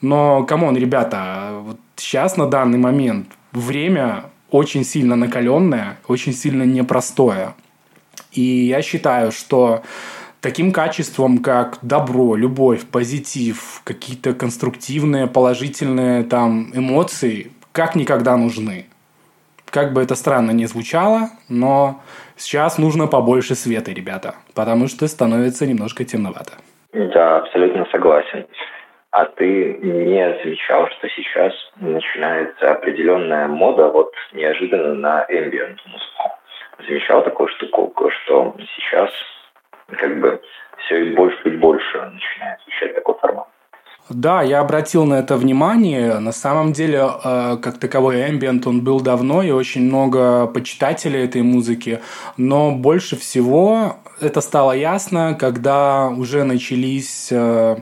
[0.00, 6.62] но, come on, ребята, вот сейчас на данный момент время очень сильно накаленное, очень сильно
[6.62, 7.54] непростое.
[8.30, 9.82] И я считаю, что
[10.40, 18.86] таким качеством, как добро, любовь, позитив, какие-то конструктивные, положительные там эмоции, как никогда нужны.
[19.70, 22.02] Как бы это странно ни звучало, но
[22.36, 26.52] сейчас нужно побольше света, ребята, потому что становится немножко темновато.
[26.92, 28.44] Да, абсолютно согласен.
[29.12, 36.32] А ты не замечал, что сейчас начинается определенная мода вот неожиданно на ambient музыку?
[36.88, 39.10] Замечал такую штуку, что сейчас
[39.98, 40.40] как бы
[40.78, 43.46] все и больше и больше начинает звучать такой формат?
[44.08, 46.18] Да, я обратил на это внимание.
[46.18, 51.42] На самом деле, э, как таковой ambient он был давно, и очень много почитателей этой
[51.42, 52.00] музыки.
[52.38, 57.76] Но больше всего это стало ясно, когда уже начались э,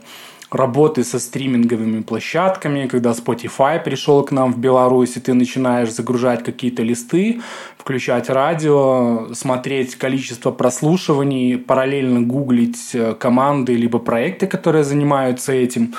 [0.50, 6.42] работы со стриминговыми площадками, когда Spotify пришел к нам в Беларусь, и ты начинаешь загружать
[6.42, 7.40] какие-то листы,
[7.78, 15.94] включать радио, смотреть количество прослушиваний, параллельно гуглить э, команды либо проекты, которые занимаются этим.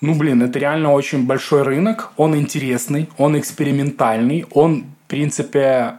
[0.00, 5.98] Ну, блин, это реально очень большой рынок, он интересный, он экспериментальный, он, в принципе,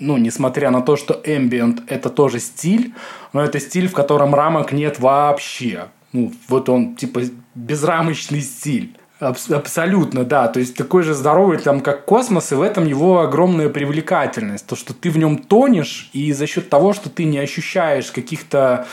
[0.00, 2.94] ну, несмотря на то, что ambient– это тоже стиль,
[3.34, 5.88] но это стиль, в котором рамок нет вообще.
[6.14, 7.22] Ну, вот он, типа,
[7.56, 8.96] безрамочный стиль.
[9.18, 10.46] Абс- абсолютно, да.
[10.48, 14.66] То есть такой же здоровый, там, как космос, и в этом его огромная привлекательность.
[14.66, 18.86] То, что ты в нем тонешь, и за счет того, что ты не ощущаешь каких-то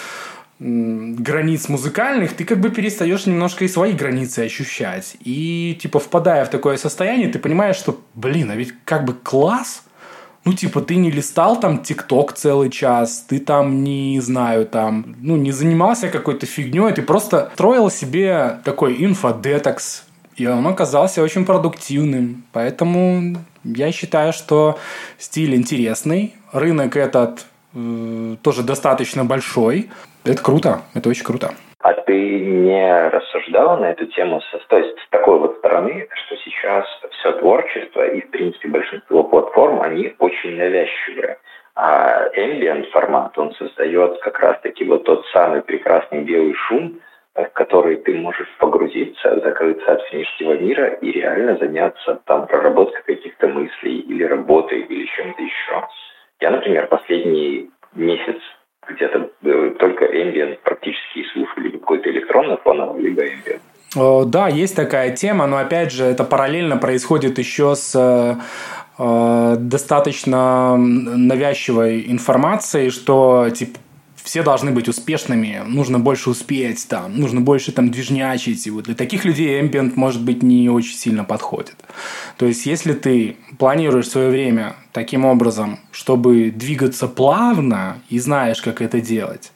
[0.59, 5.15] границ музыкальных, ты как бы перестаешь немножко и свои границы ощущать.
[5.23, 9.83] И, типа, впадая в такое состояние, ты понимаешь, что, блин, а ведь как бы класс,
[10.43, 15.37] ну, типа, ты не листал там ТикТок целый час, ты там, не знаю, там, ну,
[15.37, 20.03] не занимался какой-то фигней, ты просто строил себе такой инфодетокс,
[20.35, 22.43] и он оказался очень продуктивным.
[22.51, 24.79] Поэтому я считаю, что
[25.19, 29.89] стиль интересный, рынок этот э, тоже достаточно большой.
[30.23, 31.53] Это круто, это очень круто.
[31.83, 36.35] А ты не рассуждал на эту тему со, то есть, с такой вот стороны, что
[36.37, 41.37] сейчас все творчество и, в принципе, большинство платформ, они очень навязчивые.
[41.75, 46.99] А ambient формат, он создает как раз-таки вот тот самый прекрасный белый шум,
[47.33, 53.47] в который ты можешь погрузиться, закрыться от внешнего мира и реально заняться там проработкой каких-то
[53.47, 55.87] мыслей или работой или чем-то еще.
[56.41, 58.39] Я, например, последний месяц
[58.87, 63.61] где-то э, только ambient практически слушаю, либо какой-то электронный фоновый, либо ambient.
[64.25, 68.39] Да, есть такая тема, но опять же это параллельно происходит еще с
[68.97, 73.79] э, достаточно навязчивой информацией, что типа
[74.23, 78.67] все должны быть успешными, нужно больше успеть, там, нужно больше там движнячить.
[78.67, 81.75] И вот для таких людей ambient, может быть, не очень сильно подходит.
[82.37, 88.81] То есть, если ты планируешь свое время таким образом, чтобы двигаться плавно и знаешь, как
[88.81, 89.51] это делать,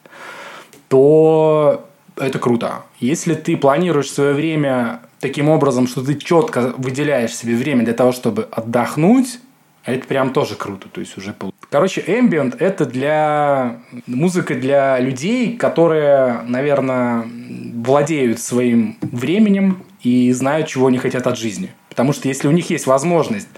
[0.88, 2.84] то это круто.
[3.00, 8.12] Если ты планируешь свое время таким образом, что ты четко выделяешь себе время для того,
[8.12, 9.38] чтобы отдохнуть,
[9.84, 10.88] это прям тоже круто.
[10.88, 11.32] То есть уже
[11.70, 17.24] Короче, ambient это для музыка для людей, которые, наверное,
[17.74, 21.70] владеют своим временем и знают, чего они хотят от жизни.
[21.88, 23.48] Потому что если у них есть возможность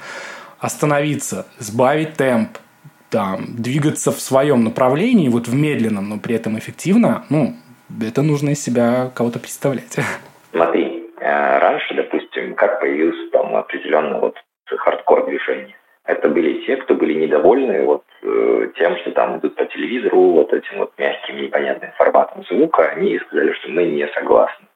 [0.58, 2.58] остановиться, сбавить темп,
[3.10, 7.54] там, двигаться в своем направлении, вот в медленном, но при этом эффективно, ну,
[8.02, 9.96] это нужно из себя кого-то представлять.
[10.52, 15.76] Смотри, э, раньше, допустим, как появился там определенно вот хардкор движение,
[16.08, 20.52] это были те, кто были недовольны вот э, тем, что там идут по телевизору, вот
[20.54, 24.66] этим вот мягким, непонятным форматом звука, они сказали, что мы не согласны.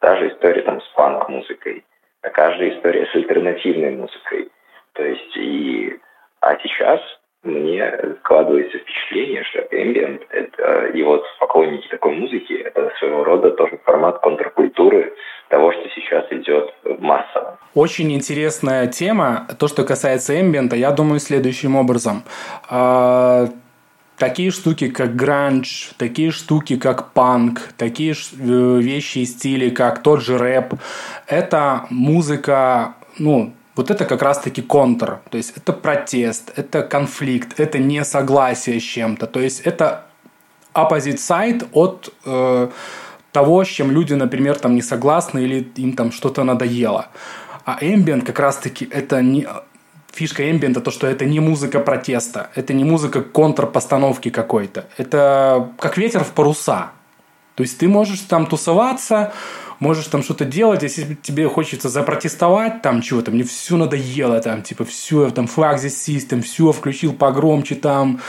[0.00, 1.84] Та же история там с панк-музыкой,
[2.22, 4.50] такая же история с альтернативной музыкой.
[4.94, 5.96] То есть и...
[6.40, 7.00] А сейчас
[7.42, 13.78] мне складывается впечатление, что ambient— это, и вот поклонники такой музыки, это своего рода тоже
[13.84, 15.14] формат контркультуры
[15.48, 17.58] того, что сейчас идет массово.
[17.74, 19.46] Очень интересная тема.
[19.58, 22.22] То, что касается эмбиента, я думаю следующим образом.
[22.68, 23.46] А,
[24.18, 28.44] такие штуки, как гранж, такие штуки, как панк, такие э,
[28.80, 30.74] вещи и стили, как тот же рэп,
[31.26, 35.20] это музыка, ну, вот это как раз-таки контр.
[35.30, 39.26] То есть это протест, это конфликт, это несогласие с чем-то.
[39.26, 40.02] То есть это
[40.74, 42.68] opposite side от э,
[43.32, 47.06] того, с чем люди, например, там не согласны или им там что-то надоело.
[47.64, 49.46] А ambient как раз-таки это не
[50.12, 54.84] фишка ambient то, что это не музыка протеста, это не музыка контрпостановки какой-то.
[54.98, 56.90] Это как ветер в паруса.
[57.54, 59.32] То есть ты можешь там тусоваться,
[59.80, 64.84] можешь там что-то делать, если тебе хочется запротестовать, там чего-то, мне все надоело, там, типа,
[64.84, 68.20] все, там, флаг здесь систем, все, включил погромче, там,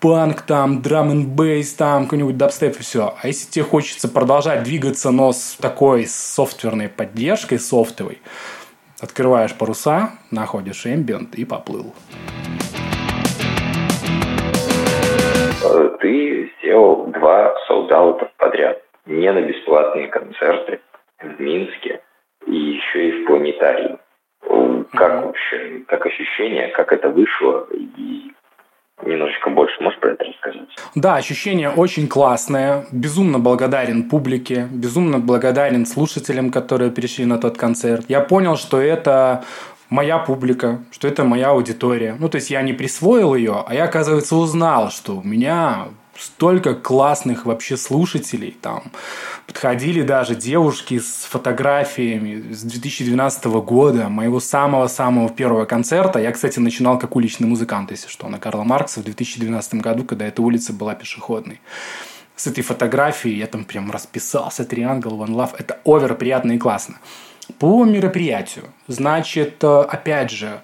[0.00, 3.14] панк, там, драм н бейс, там, какой-нибудь дабстеп и все.
[3.20, 8.20] А если тебе хочется продолжать двигаться, но с такой софтверной поддержкой, софтовой,
[9.00, 11.94] открываешь паруса, находишь эмбиент и поплыл.
[16.00, 18.80] Ты сделал два солдата подряд.
[19.06, 20.80] Не на бесплатные концерты,
[21.22, 22.00] в Минске
[22.46, 23.98] и еще и в планетарии.
[24.92, 28.32] Как вообще, как ощущение, как это вышло и
[29.04, 30.68] немножечко больше можешь про это рассказать?
[30.94, 32.86] Да, ощущение очень классное.
[32.90, 38.06] Безумно благодарен публике, безумно благодарен слушателям, которые пришли на тот концерт.
[38.08, 39.44] Я понял, что это
[39.90, 42.16] моя публика, что это моя аудитория.
[42.18, 45.88] Ну, то есть я не присвоил ее, а я, оказывается, узнал, что у меня
[46.18, 48.56] столько классных вообще слушателей.
[48.60, 48.90] Там
[49.46, 56.18] подходили даже девушки с фотографиями с 2012 года, моего самого-самого первого концерта.
[56.18, 60.26] Я, кстати, начинал как уличный музыкант, если что, на Карла Маркса в 2012 году, когда
[60.26, 61.60] эта улица была пешеходной.
[62.36, 65.56] С этой фотографией я там прям расписался, Triangle, One Love.
[65.58, 66.96] Это овер приятно и классно.
[67.58, 70.58] По мероприятию, значит, э, опять же, э,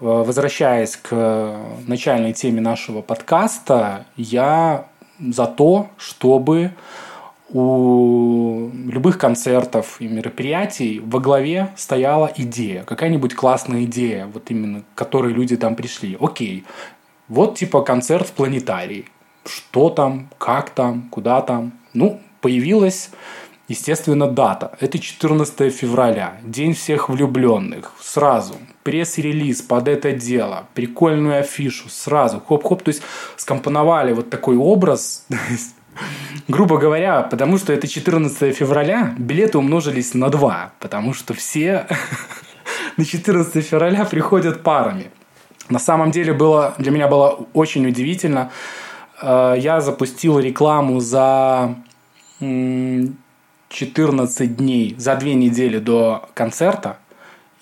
[0.00, 4.86] возвращаясь к начальной теме нашего подкаста, я
[5.18, 6.72] за то, чтобы
[7.50, 14.98] у любых концертов и мероприятий во главе стояла идея, какая-нибудь классная идея, вот именно, к
[14.98, 16.16] которой люди там пришли.
[16.20, 16.64] Окей,
[17.28, 19.06] вот типа концерт в планетарии.
[19.46, 21.72] Что там, как там, куда там.
[21.92, 23.10] Ну, появилась,
[23.68, 24.72] естественно, дата.
[24.80, 27.92] Это 14 февраля, День всех влюбленных.
[28.00, 33.02] Сразу пресс-релиз под это дело, прикольную афишу, сразу, хоп-хоп, то есть
[33.36, 35.26] скомпоновали вот такой образ,
[36.48, 41.86] грубо говоря, потому что это 14 февраля, билеты умножились на 2, потому что все
[42.96, 45.10] на 14 февраля приходят парами.
[45.70, 48.50] На самом деле было, для меня было очень удивительно.
[49.22, 51.74] Э, я запустил рекламу за
[53.74, 56.98] 14 дней, за две недели до концерта–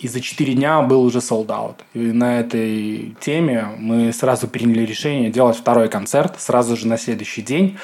[0.02, 1.76] и за 4 дня был уже out.
[1.94, 7.42] И на этой теме мы сразу приняли решение делать второй концерт сразу же на следующий
[7.42, 7.78] день.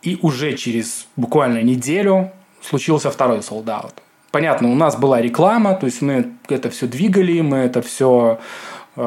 [0.00, 2.30] И уже через буквально неделю
[2.62, 3.94] случился второй out.
[4.30, 8.38] Понятно, у нас была реклама, то есть мы это все двигали, мы это все,
[8.94, 9.00] э,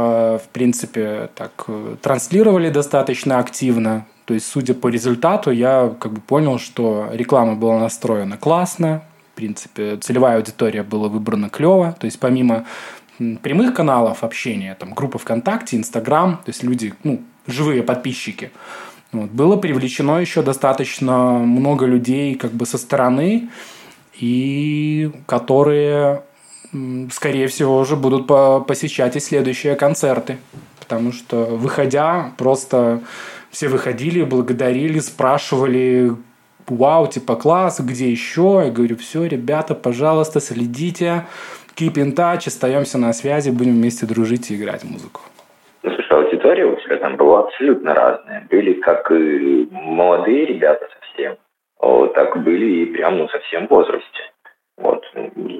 [0.43, 4.05] в принципе, так э, транслировали достаточно активно.
[4.31, 9.03] То есть, судя по результату, я как бы понял, что реклама была настроена классно,
[9.33, 11.97] в принципе, целевая аудитория была выбрана клево.
[11.99, 12.63] То есть помимо
[13.41, 18.51] прямых каналов общения, там группа ВКонтакте, Инстаграм, то есть люди, ну, живые подписчики,
[19.11, 23.49] вот, было привлечено еще достаточно много людей как бы со стороны,
[24.17, 26.23] и которые,
[27.11, 28.27] скорее всего, уже будут
[28.65, 30.37] посещать и следующие концерты.
[30.79, 33.01] Потому что, выходя, просто
[33.51, 36.11] все выходили, благодарили, спрашивали,
[36.67, 38.61] вау, типа класс, где еще?
[38.65, 41.25] Я говорю, все, ребята, пожалуйста, следите,
[41.75, 45.21] keep in touch, остаемся на связи, будем вместе дружить и играть музыку.
[45.81, 48.47] Слушай, аудитория у тебя там была абсолютно разная.
[48.49, 51.35] Были как и молодые ребята совсем,
[52.13, 54.31] так были и прям ну, совсем в возрасте.
[54.77, 55.03] Вот.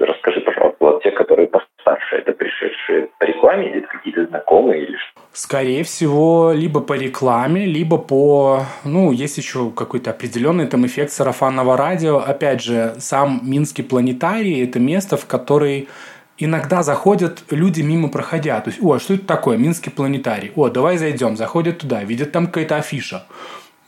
[0.00, 5.11] Расскажи, пожалуйста, вот те, которые постарше, это пришедшие по рекламе или какие-то знакомые или что?
[5.32, 8.66] Скорее всего, либо по рекламе, либо по...
[8.84, 12.18] Ну, есть еще какой-то определенный там эффект сарафанного радио.
[12.18, 15.88] Опять же, сам Минский планетарий– это место, в который
[16.36, 18.60] иногда заходят люди мимо проходя.
[18.60, 19.56] То есть, о, что это такое?
[19.56, 20.52] Минский планетарий.
[20.54, 21.36] О, давай зайдем.
[21.38, 23.24] Заходят туда, видят там какая-то афиша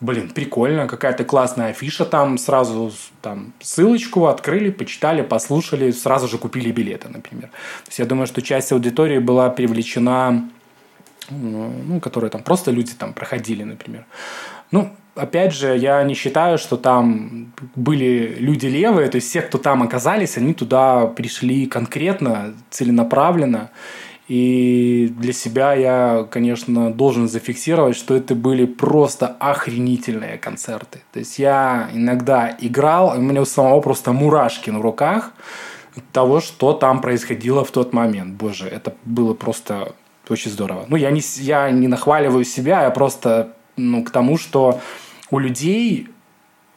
[0.01, 2.93] блин, прикольно, какая-то классная афиша там, сразу
[3.23, 7.49] там ссылочку открыли, почитали, послушали, сразу же купили билеты, например.
[7.49, 10.49] То есть я думаю, что часть аудитории была привлечена
[11.31, 14.07] ну, которые там просто люди там проходили, например.
[14.71, 19.59] Ну, опять же, я не считаю, что там были люди левые, то есть все, кто
[19.59, 23.71] там оказались, они туда пришли конкретно, целенаправленно.
[24.27, 31.03] И для себя я, конечно, должен зафиксировать, что это были просто охренительные концерты.
[31.13, 35.33] То есть я иногда играл, у меня у самого просто мурашки на руках
[36.13, 38.35] того, что там происходило в тот момент.
[38.35, 39.93] Боже, это было просто
[40.31, 40.87] очень здорово.
[40.89, 44.81] Ну, я не, я не нахваливаю себя, я просто ну, к тому, что
[45.31, 46.09] у людей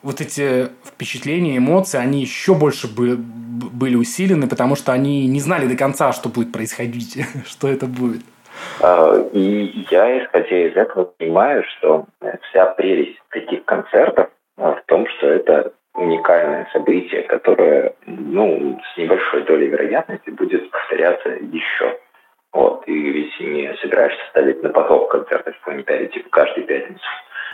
[0.03, 5.75] вот эти впечатления, эмоции, они еще больше были усилены, потому что они не знали до
[5.75, 8.21] конца, что будет происходить, что это будет.
[8.81, 12.05] А, и я, исходя из этого, понимаю, что
[12.49, 19.43] вся прелесть таких концертов а, в том, что это уникальное событие, которое ну, с небольшой
[19.43, 21.97] долей вероятности будет повторяться еще.
[22.53, 27.03] Вот, и ведь не собираешься ставить на поток концертов в планетарии типа каждую пятницу.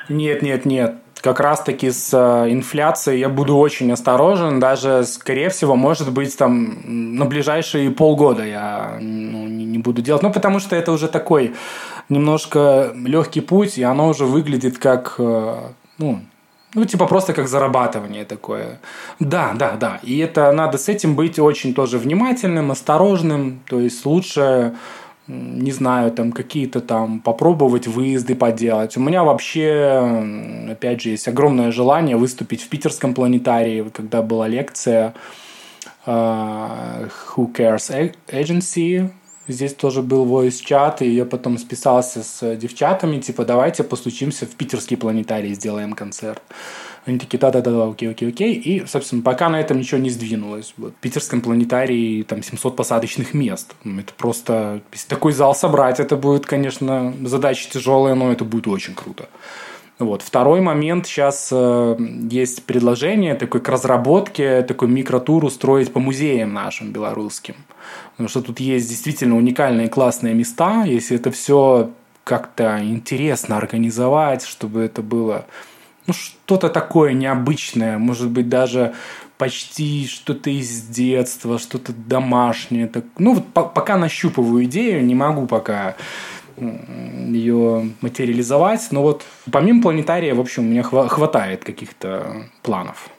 [0.10, 0.96] Нет, нет, нет.
[1.22, 4.60] Как раз-таки с э, инфляцией я буду очень осторожен.
[4.60, 6.76] Даже, скорее всего, может быть, там
[7.18, 10.22] на ближайшие полгода я ну, не, не буду делать.
[10.22, 11.54] Ну, потому что это уже такой
[12.10, 15.56] немножко легкий путь, и оно уже выглядит как, э,
[15.98, 16.20] ну,
[16.74, 18.80] ну, типа просто как зарабатывание такое.
[19.20, 20.00] Да, да, да.
[20.04, 23.62] И это надо с этим быть очень тоже внимательным, осторожным.
[23.68, 24.74] То есть лучше
[25.28, 28.98] не знаю, там какие-то там попробовать выезды поделать.
[28.98, 35.14] У меня вообще, опять же, есть огромное желание выступить в питерском планетарии, когда была лекция
[36.06, 39.12] uh, Who Cares Agency,
[39.48, 44.52] Здесь тоже был voice чат, и я потом списался с девчатами, типа, давайте постучимся в
[44.52, 46.42] питерский планетарий, сделаем концерт.
[47.06, 48.54] Они такие, да-да-да, окей, окей, окей.
[48.54, 50.74] И, собственно, пока на этом ничего не сдвинулось.
[50.78, 50.94] Вот.
[50.94, 53.76] В питерском планетарии там 700 посадочных мест.
[53.84, 54.82] Ну, это просто...
[54.94, 59.28] Если такой зал собрать, это будет, конечно, задача тяжелая, но это будет очень круто.
[60.00, 60.22] Вот.
[60.22, 61.06] Второй момент.
[61.06, 61.98] Сейчас э,
[62.30, 67.56] есть предложение такой к разработке, такой микротур устроить по музеям нашим белорусским.
[68.12, 70.84] Потому что тут есть действительно уникальные классные места.
[70.86, 71.92] Если это все
[72.24, 75.46] как-то интересно организовать, чтобы это было
[76.08, 78.94] ну, что-то такое необычное, может быть, даже
[79.38, 82.88] почти что-то из детства, что-то домашнее.
[82.88, 85.96] Так, ну, вот по пока нащупываю идею, не могу пока
[86.58, 88.88] ее материализовать.
[88.92, 93.10] Но вот помимо планетария, в общем, у меня хватает каких-то планов.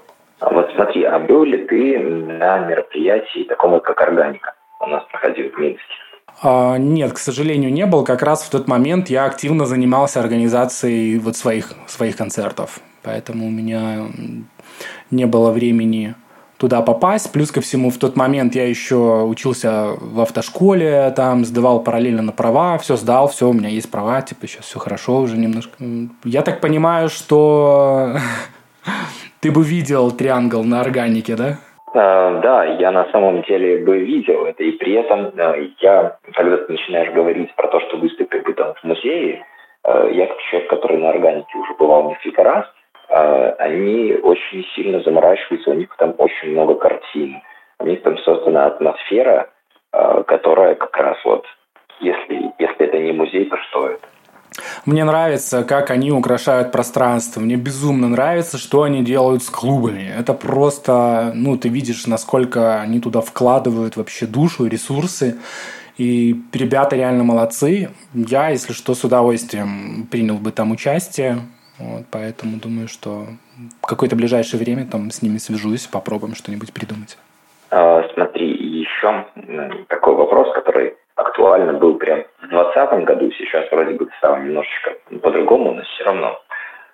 [0.41, 4.55] А вот смотри, а был ли ты на мероприятии таком вот, как органика?
[4.80, 5.85] У нас проходил в Минске.
[6.43, 8.05] А, нет, к сожалению, не был.
[8.05, 12.80] Как раз в тот момент я активно занимался организацией вот своих, своих концертов.
[13.03, 14.07] Поэтому у меня
[15.11, 16.14] не было времени
[16.65, 17.31] туда попасть.
[17.31, 22.33] Плюс ко всему, в тот момент я еще учился в автошколе, там сдавал параллельно на
[22.33, 25.77] права, все сдал, все, у меня есть права, типа сейчас все хорошо уже немножко.
[26.25, 28.15] Я так понимаю, что
[29.41, 31.59] ты бы видел триангл на органике, да?
[31.93, 35.33] А, да, я на самом деле бы видел это, и при этом
[35.81, 39.45] я, когда ты начинаешь говорить про то, что выступил бы там в музее,
[39.83, 42.65] а, я как человек, который на органике уже бывал несколько раз,
[43.09, 47.41] они очень сильно заморачиваются, у них там очень много картин.
[47.81, 49.51] У них там создана атмосфера,
[49.91, 51.45] которая как раз вот,
[52.01, 54.07] если, если это не музей, то что это?
[54.87, 57.41] Мне нравится, как они украшают пространство.
[57.41, 60.09] Мне безумно нравится, что они делают с клубами.
[60.17, 65.41] Это просто, ну, ты видишь, насколько они туда вкладывают вообще душу, ресурсы.
[65.99, 67.91] И ребята реально молодцы.
[68.15, 71.39] Я, если что, с удовольствием принял бы там участие.
[71.79, 73.27] Вот, поэтому думаю, что
[73.83, 77.18] в какое-то ближайшее время там с ними свяжусь, попробуем что-нибудь придумать.
[77.70, 79.25] А, смотри, еще
[79.89, 85.75] такой вопрос, который актуально был прям в 2020 году, сейчас вроде бы стало немножечко по-другому,
[85.75, 86.41] но все равно.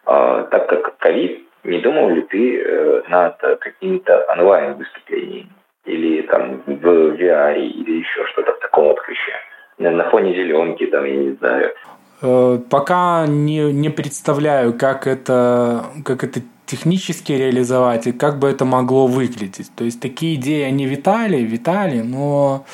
[0.06, 5.50] А, так как ковид, не думал ли ты э, над какими-то онлайн-выступлениями?
[5.84, 9.32] Или там в VR, или еще что-то в таком вот ключе?
[9.78, 11.74] На фоне зеленки, там, я не знаю.
[12.22, 18.64] Э, пока не, не представляю, как это, как это технически реализовать и как бы это
[18.64, 19.70] могло выглядеть.
[19.74, 22.64] То есть такие идеи, они витали, витали, но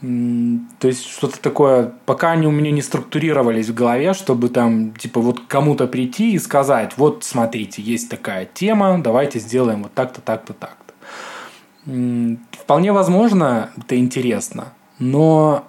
[0.00, 5.20] то есть что-то такое, пока они у меня не структурировались в голове, чтобы там, типа,
[5.20, 10.54] вот кому-то прийти и сказать, вот смотрите, есть такая тема, давайте сделаем вот так-то, так-то,
[10.54, 10.94] так-то.
[12.52, 15.66] Вполне возможно, это интересно, но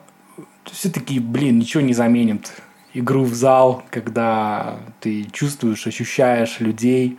[0.63, 2.53] все-таки, блин, ничего не заменит
[2.93, 7.17] игру в зал, когда ты чувствуешь, ощущаешь людей.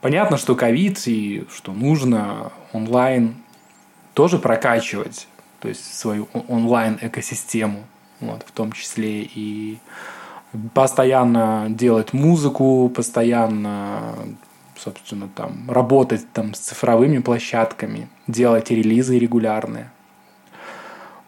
[0.00, 3.34] Понятно, что ковид и что нужно онлайн
[4.14, 5.26] тоже прокачивать
[5.60, 7.84] то есть свою онлайн-экосистему.
[8.20, 9.78] вот, в том числе и
[10.74, 14.14] постоянно делать музыку, постоянно,
[14.76, 19.90] собственно, там, работать там с цифровыми площадками, делать релизы регулярные.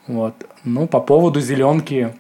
[0.07, 0.34] Вот.
[0.64, 2.14] Ну, по поводу зеленки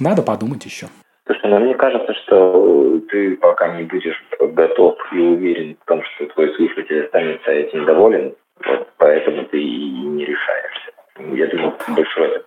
[0.00, 0.86] надо подумать еще.
[1.26, 6.26] Слушай, ну мне кажется, что ты пока не будешь готов и уверен в том, что
[6.26, 8.34] твой слушатель останется этим доволен,
[8.64, 10.88] вот поэтому ты и не решаешься.
[11.34, 12.44] Я думаю, большое это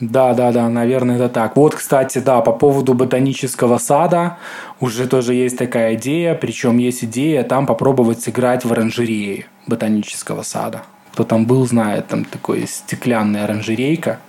[0.00, 1.56] Да, да, да, наверное, это так.
[1.56, 4.38] Вот, кстати, да, по поводу ботанического сада
[4.80, 10.82] уже тоже есть такая идея, причем есть идея там попробовать сыграть в оранжерее ботанического сада.
[11.12, 14.20] Кто там был, знает, там такой стеклянная оранжерейка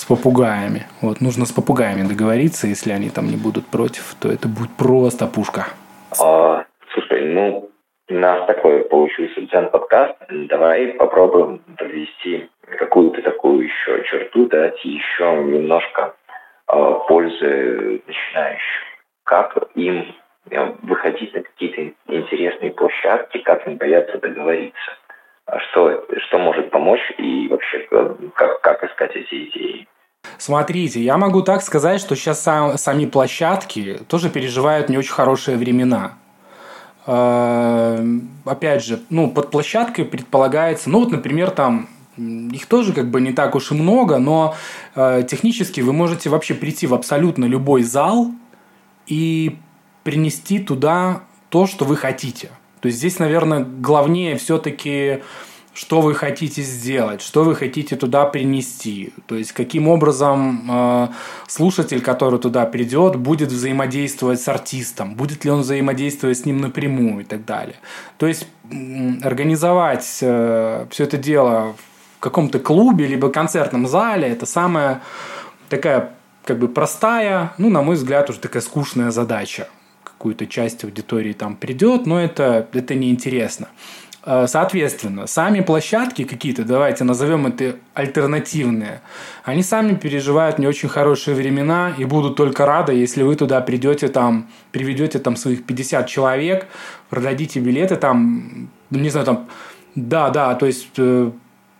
[0.00, 0.86] с попугаями.
[1.02, 5.26] Вот, нужно с попугаями договориться, если они там не будут против, то это будет просто
[5.26, 5.66] пушка.
[6.18, 7.70] А, слушай, ну,
[8.08, 10.16] у нас такой получился дзен-подкаст.
[10.48, 12.48] Давай попробуем подвести
[12.78, 16.14] какую-то такую еще черту, дать еще немножко
[16.72, 18.84] э, пользы начинающим.
[19.24, 20.14] Как им
[20.50, 24.92] э, выходить на какие-то интересные площадки, как им бояться договориться.
[25.44, 29.86] А что, что может помочь и вообще э, как, как искать эти идеи?
[30.40, 35.58] Смотрите, я могу так сказать, что сейчас сам, сами площадки тоже переживают не очень хорошие
[35.58, 36.14] времена.
[37.06, 38.02] Э,
[38.46, 43.32] опять же, ну, под площадкой предполагается, ну, вот, например, там их тоже как бы не
[43.32, 44.54] так уж и много, но
[44.94, 48.30] э, технически вы можете вообще прийти в абсолютно любой зал
[49.06, 49.58] и
[50.04, 52.48] принести туда то, что вы хотите.
[52.80, 55.22] То есть здесь, наверное, главнее все-таки
[55.72, 59.12] что вы хотите сделать, что вы хотите туда принести.
[59.26, 61.08] То есть каким образом э,
[61.46, 67.20] слушатель, который туда придет, будет взаимодействовать с артистом, будет ли он взаимодействовать с ним напрямую
[67.20, 67.76] и так далее.
[68.18, 68.46] То есть
[69.22, 71.76] организовать э, все это дело
[72.18, 75.02] в каком-то клубе либо концертном зале это самая
[75.68, 76.12] такая
[76.44, 79.68] как бы простая, ну, на мой взгляд, уже такая скучная задача
[80.02, 83.68] какую-то часть аудитории там придет, но это, это неинтересно.
[83.68, 89.00] Э, соответственно, сами площадки какие-то, давайте назовем это альтернативные,
[89.44, 94.08] они сами переживают не очень хорошие времена и будут только рады, если вы туда придете
[94.08, 96.66] там, приведете там своих 50 человек,
[97.08, 99.48] продадите билеты там, не знаю, там,
[99.94, 101.30] да, да, то есть э,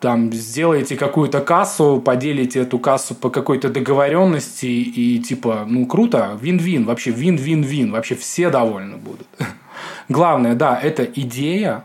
[0.01, 6.85] там сделаете какую-то кассу, поделите эту кассу по какой-то договоренности и типа, ну круто, вин-вин,
[6.85, 9.29] вообще вин-вин-вин, вообще все довольны будут.
[10.09, 11.85] Главное, да, это идея.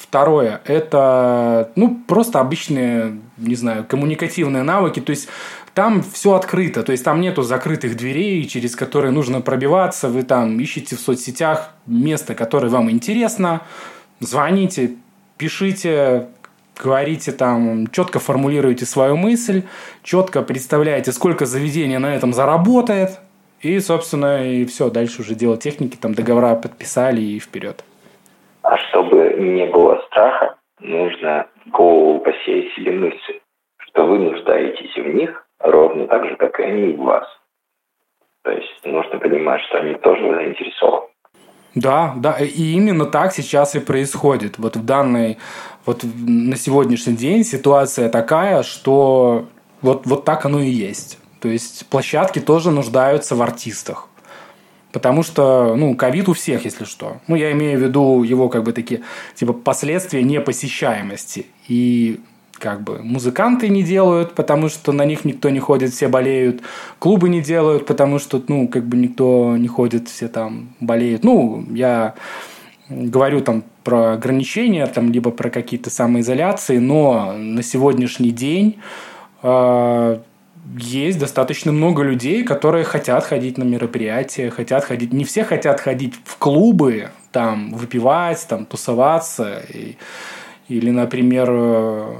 [0.00, 5.28] Второе, это, ну, просто обычные, не знаю, коммуникативные навыки, то есть
[5.74, 10.58] там все открыто, то есть там нету закрытых дверей, через которые нужно пробиваться, вы там
[10.58, 13.60] ищете в соцсетях место, которое вам интересно,
[14.20, 14.92] звоните,
[15.36, 16.28] пишите,
[16.82, 19.64] говорите там, четко формулируете свою мысль,
[20.02, 23.20] четко представляете, сколько заведение на этом заработает,
[23.60, 27.84] и, собственно, и все, дальше уже дело техники, там договора подписали и вперед.
[28.62, 28.99] А чтобы
[29.40, 33.40] не было страха, нужно голову посеять себе мысль,
[33.78, 37.26] что вы нуждаетесь в них ровно так же, как и они в вас.
[38.42, 41.06] То есть нужно понимать, что они тоже заинтересованы.
[41.74, 44.58] Да, да, и именно так сейчас и происходит.
[44.58, 45.38] Вот в данной,
[45.86, 49.46] вот на сегодняшний день ситуация такая, что
[49.80, 51.18] вот, вот так оно и есть.
[51.40, 54.08] То есть площадки тоже нуждаются в артистах.
[54.92, 57.18] Потому что, ну, ковид у всех, если что.
[57.28, 59.02] Ну, я имею в виду его, как бы, такие,
[59.34, 61.46] типа, последствия непосещаемости.
[61.68, 62.20] И
[62.60, 66.60] как бы музыканты не делают, потому что на них никто не ходит, все болеют.
[66.98, 71.24] Клубы не делают, потому что, ну, как бы никто не ходит, все там болеют.
[71.24, 72.14] Ну, я
[72.88, 78.78] говорю там про ограничения, там, либо про какие-то самоизоляции, но на сегодняшний день
[79.42, 80.18] э,
[80.78, 85.12] есть достаточно много людей, которые хотят ходить на мероприятия, хотят ходить.
[85.12, 89.62] Не все хотят ходить в клубы, там, выпивать, там, тусоваться.
[89.72, 89.96] И,
[90.68, 92.14] или, например, э,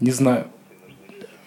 [0.00, 0.46] не знаю,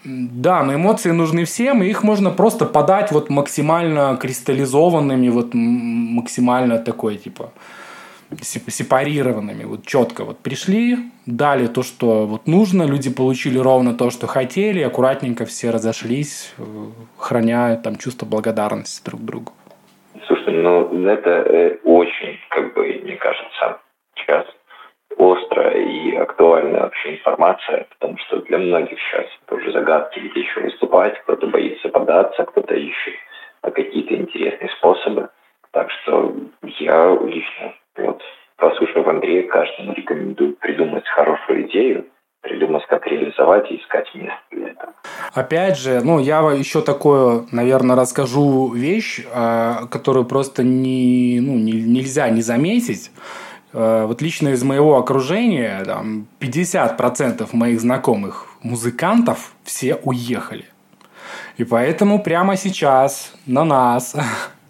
[0.04, 6.78] да, но эмоции нужны всем, и их можно просто подать вот максимально кристаллизованными, вот максимально
[6.78, 7.52] такой, типа,
[8.40, 14.26] сепарированными, вот четко вот пришли, дали то, что вот нужно, люди получили ровно то, что
[14.26, 16.62] хотели, аккуратненько все разошлись, э,
[17.18, 19.52] храня там чувство благодарности друг другу.
[20.26, 23.80] Слушай, ну это э, очень, как бы, мне кажется,
[24.16, 24.46] сейчас
[25.18, 30.60] острая и актуальная вообще информация, потому что для многих сейчас это уже загадки, где еще
[30.60, 33.14] выступать, кто-то боится податься, кто-то ищет
[33.62, 35.28] какие-то интересные способы.
[35.72, 36.34] Так что
[36.78, 38.20] я лично, вот,
[38.56, 42.06] послушав Андрея, каждому рекомендую придумать хорошую идею,
[42.42, 44.92] придумать, как реализовать и искать место для этого.
[45.34, 51.72] Опять же, ну, я еще такое, наверное, расскажу вещь, а, которую просто не, ну, не,
[51.72, 53.10] нельзя не заметить.
[53.72, 60.64] А, вот лично из моего окружения там, 50% моих знакомых музыкантов все уехали.
[61.58, 64.16] И поэтому прямо сейчас на нас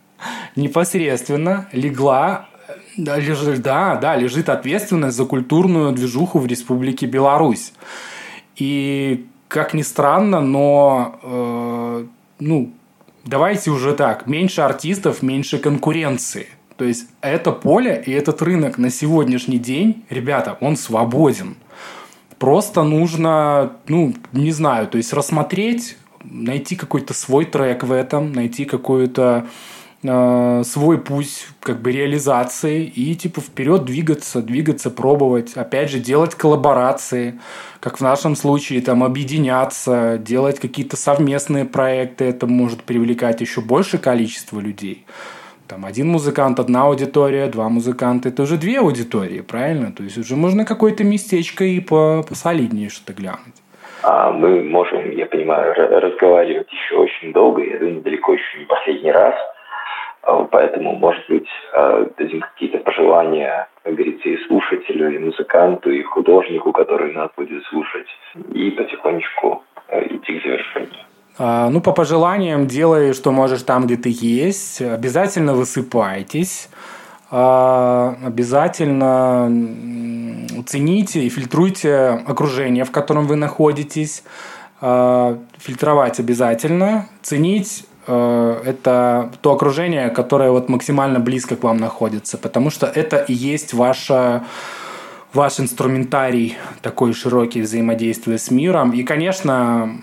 [0.56, 2.49] непосредственно легла
[2.96, 7.72] да, лежит, да, да, лежит ответственность за культурную движуху в Республике Беларусь.
[8.56, 12.06] И как ни странно, но э,
[12.40, 12.72] ну,
[13.24, 16.48] давайте уже так, меньше артистов, меньше конкуренции.
[16.76, 21.56] То есть это поле и этот рынок на сегодняшний день, ребята, он свободен.
[22.38, 28.64] Просто нужно, ну, не знаю, то есть рассмотреть, найти какой-то свой трек в этом, найти
[28.64, 35.98] какую-то э, свой путь как бы реализации и типа вперед двигаться, двигаться, пробовать, опять же
[35.98, 37.38] делать коллаборации,
[37.80, 43.98] как в нашем случае там объединяться, делать какие-то совместные проекты, это может привлекать еще больше
[43.98, 45.04] количество людей.
[45.68, 49.92] Там один музыкант, одна аудитория, два музыканта, это уже две аудитории, правильно?
[49.92, 53.54] То есть уже можно какое-то местечко и по посолиднее что-то глянуть.
[54.02, 59.12] А мы можем, я понимаю, разговаривать еще очень долго, я думаю, далеко еще не последний
[59.12, 59.34] раз–
[60.50, 66.72] поэтому, может быть, а, дадим какие-то пожелания, как говорится, и слушателю, и музыканту, и художнику,
[66.72, 68.06] который нас будет слушать,
[68.52, 71.04] и потихонечку а, идти к завершению.
[71.38, 74.82] Ну, по пожеланиям, делай, что можешь там, где ты есть.
[74.82, 76.68] Обязательно высыпайтесь.
[77.30, 79.48] Обязательно
[80.66, 84.22] цените и фильтруйте окружение, в котором вы находитесь.
[84.80, 87.06] Фильтровать обязательно.
[87.22, 93.18] Ценить Э, это то окружение, которое вот максимально близко к вам находится, потому что это
[93.18, 94.44] и есть ваша
[95.32, 98.90] ваш инструментарий такой широкий взаимодействия с миром.
[98.90, 99.96] И, конечно,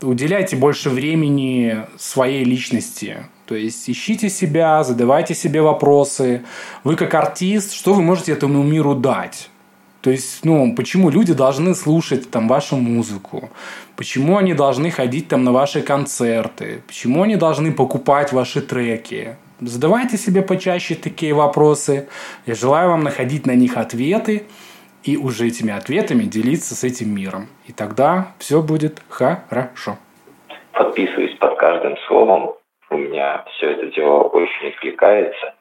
[0.00, 3.18] уделяйте больше времени своей личности.
[3.46, 6.44] То есть ищите себя, задавайте себе вопросы.
[6.82, 9.50] Вы как артист, что вы можете этому миру дать?
[10.06, 13.50] То есть, ну, почему люди должны слушать там вашу музыку?
[13.96, 16.80] Почему они должны ходить там на ваши концерты?
[16.86, 19.34] Почему они должны покупать ваши треки?
[19.58, 22.08] Задавайте себе почаще такие вопросы.
[22.46, 24.44] Я желаю вам находить на них ответы
[25.02, 27.48] и уже этими ответами делиться с этим миром.
[27.66, 29.98] И тогда все будет хорошо.
[30.70, 32.54] Подписываюсь под каждым словом.
[32.90, 35.55] У меня все это дело очень откликается.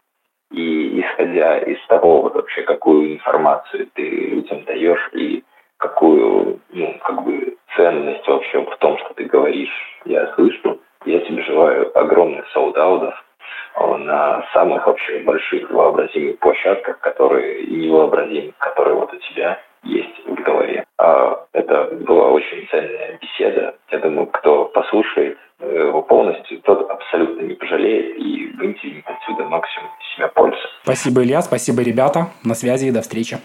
[0.52, 5.44] И исходя из того, вообще, какую информацию ты людям даешь и
[5.78, 10.80] какую, ну, как бы ценность вообще в том, что ты говоришь, я слышу.
[11.06, 13.14] Я тебе желаю огромных солдаудов
[13.78, 20.36] на самых вообще больших вообразимых площадках, которые и невообразимых, которые вот у тебя есть в
[20.44, 20.84] голове.
[20.98, 23.76] А это была очень ценная беседа.
[23.92, 30.28] Я думаю, кто послушает его полностью, тот абсолютно не пожалеет и вынесет отсюда максимум себя
[30.28, 30.58] пользы.
[30.84, 32.28] Спасибо, Илья, спасибо, ребята.
[32.44, 33.38] На связи и до встречи.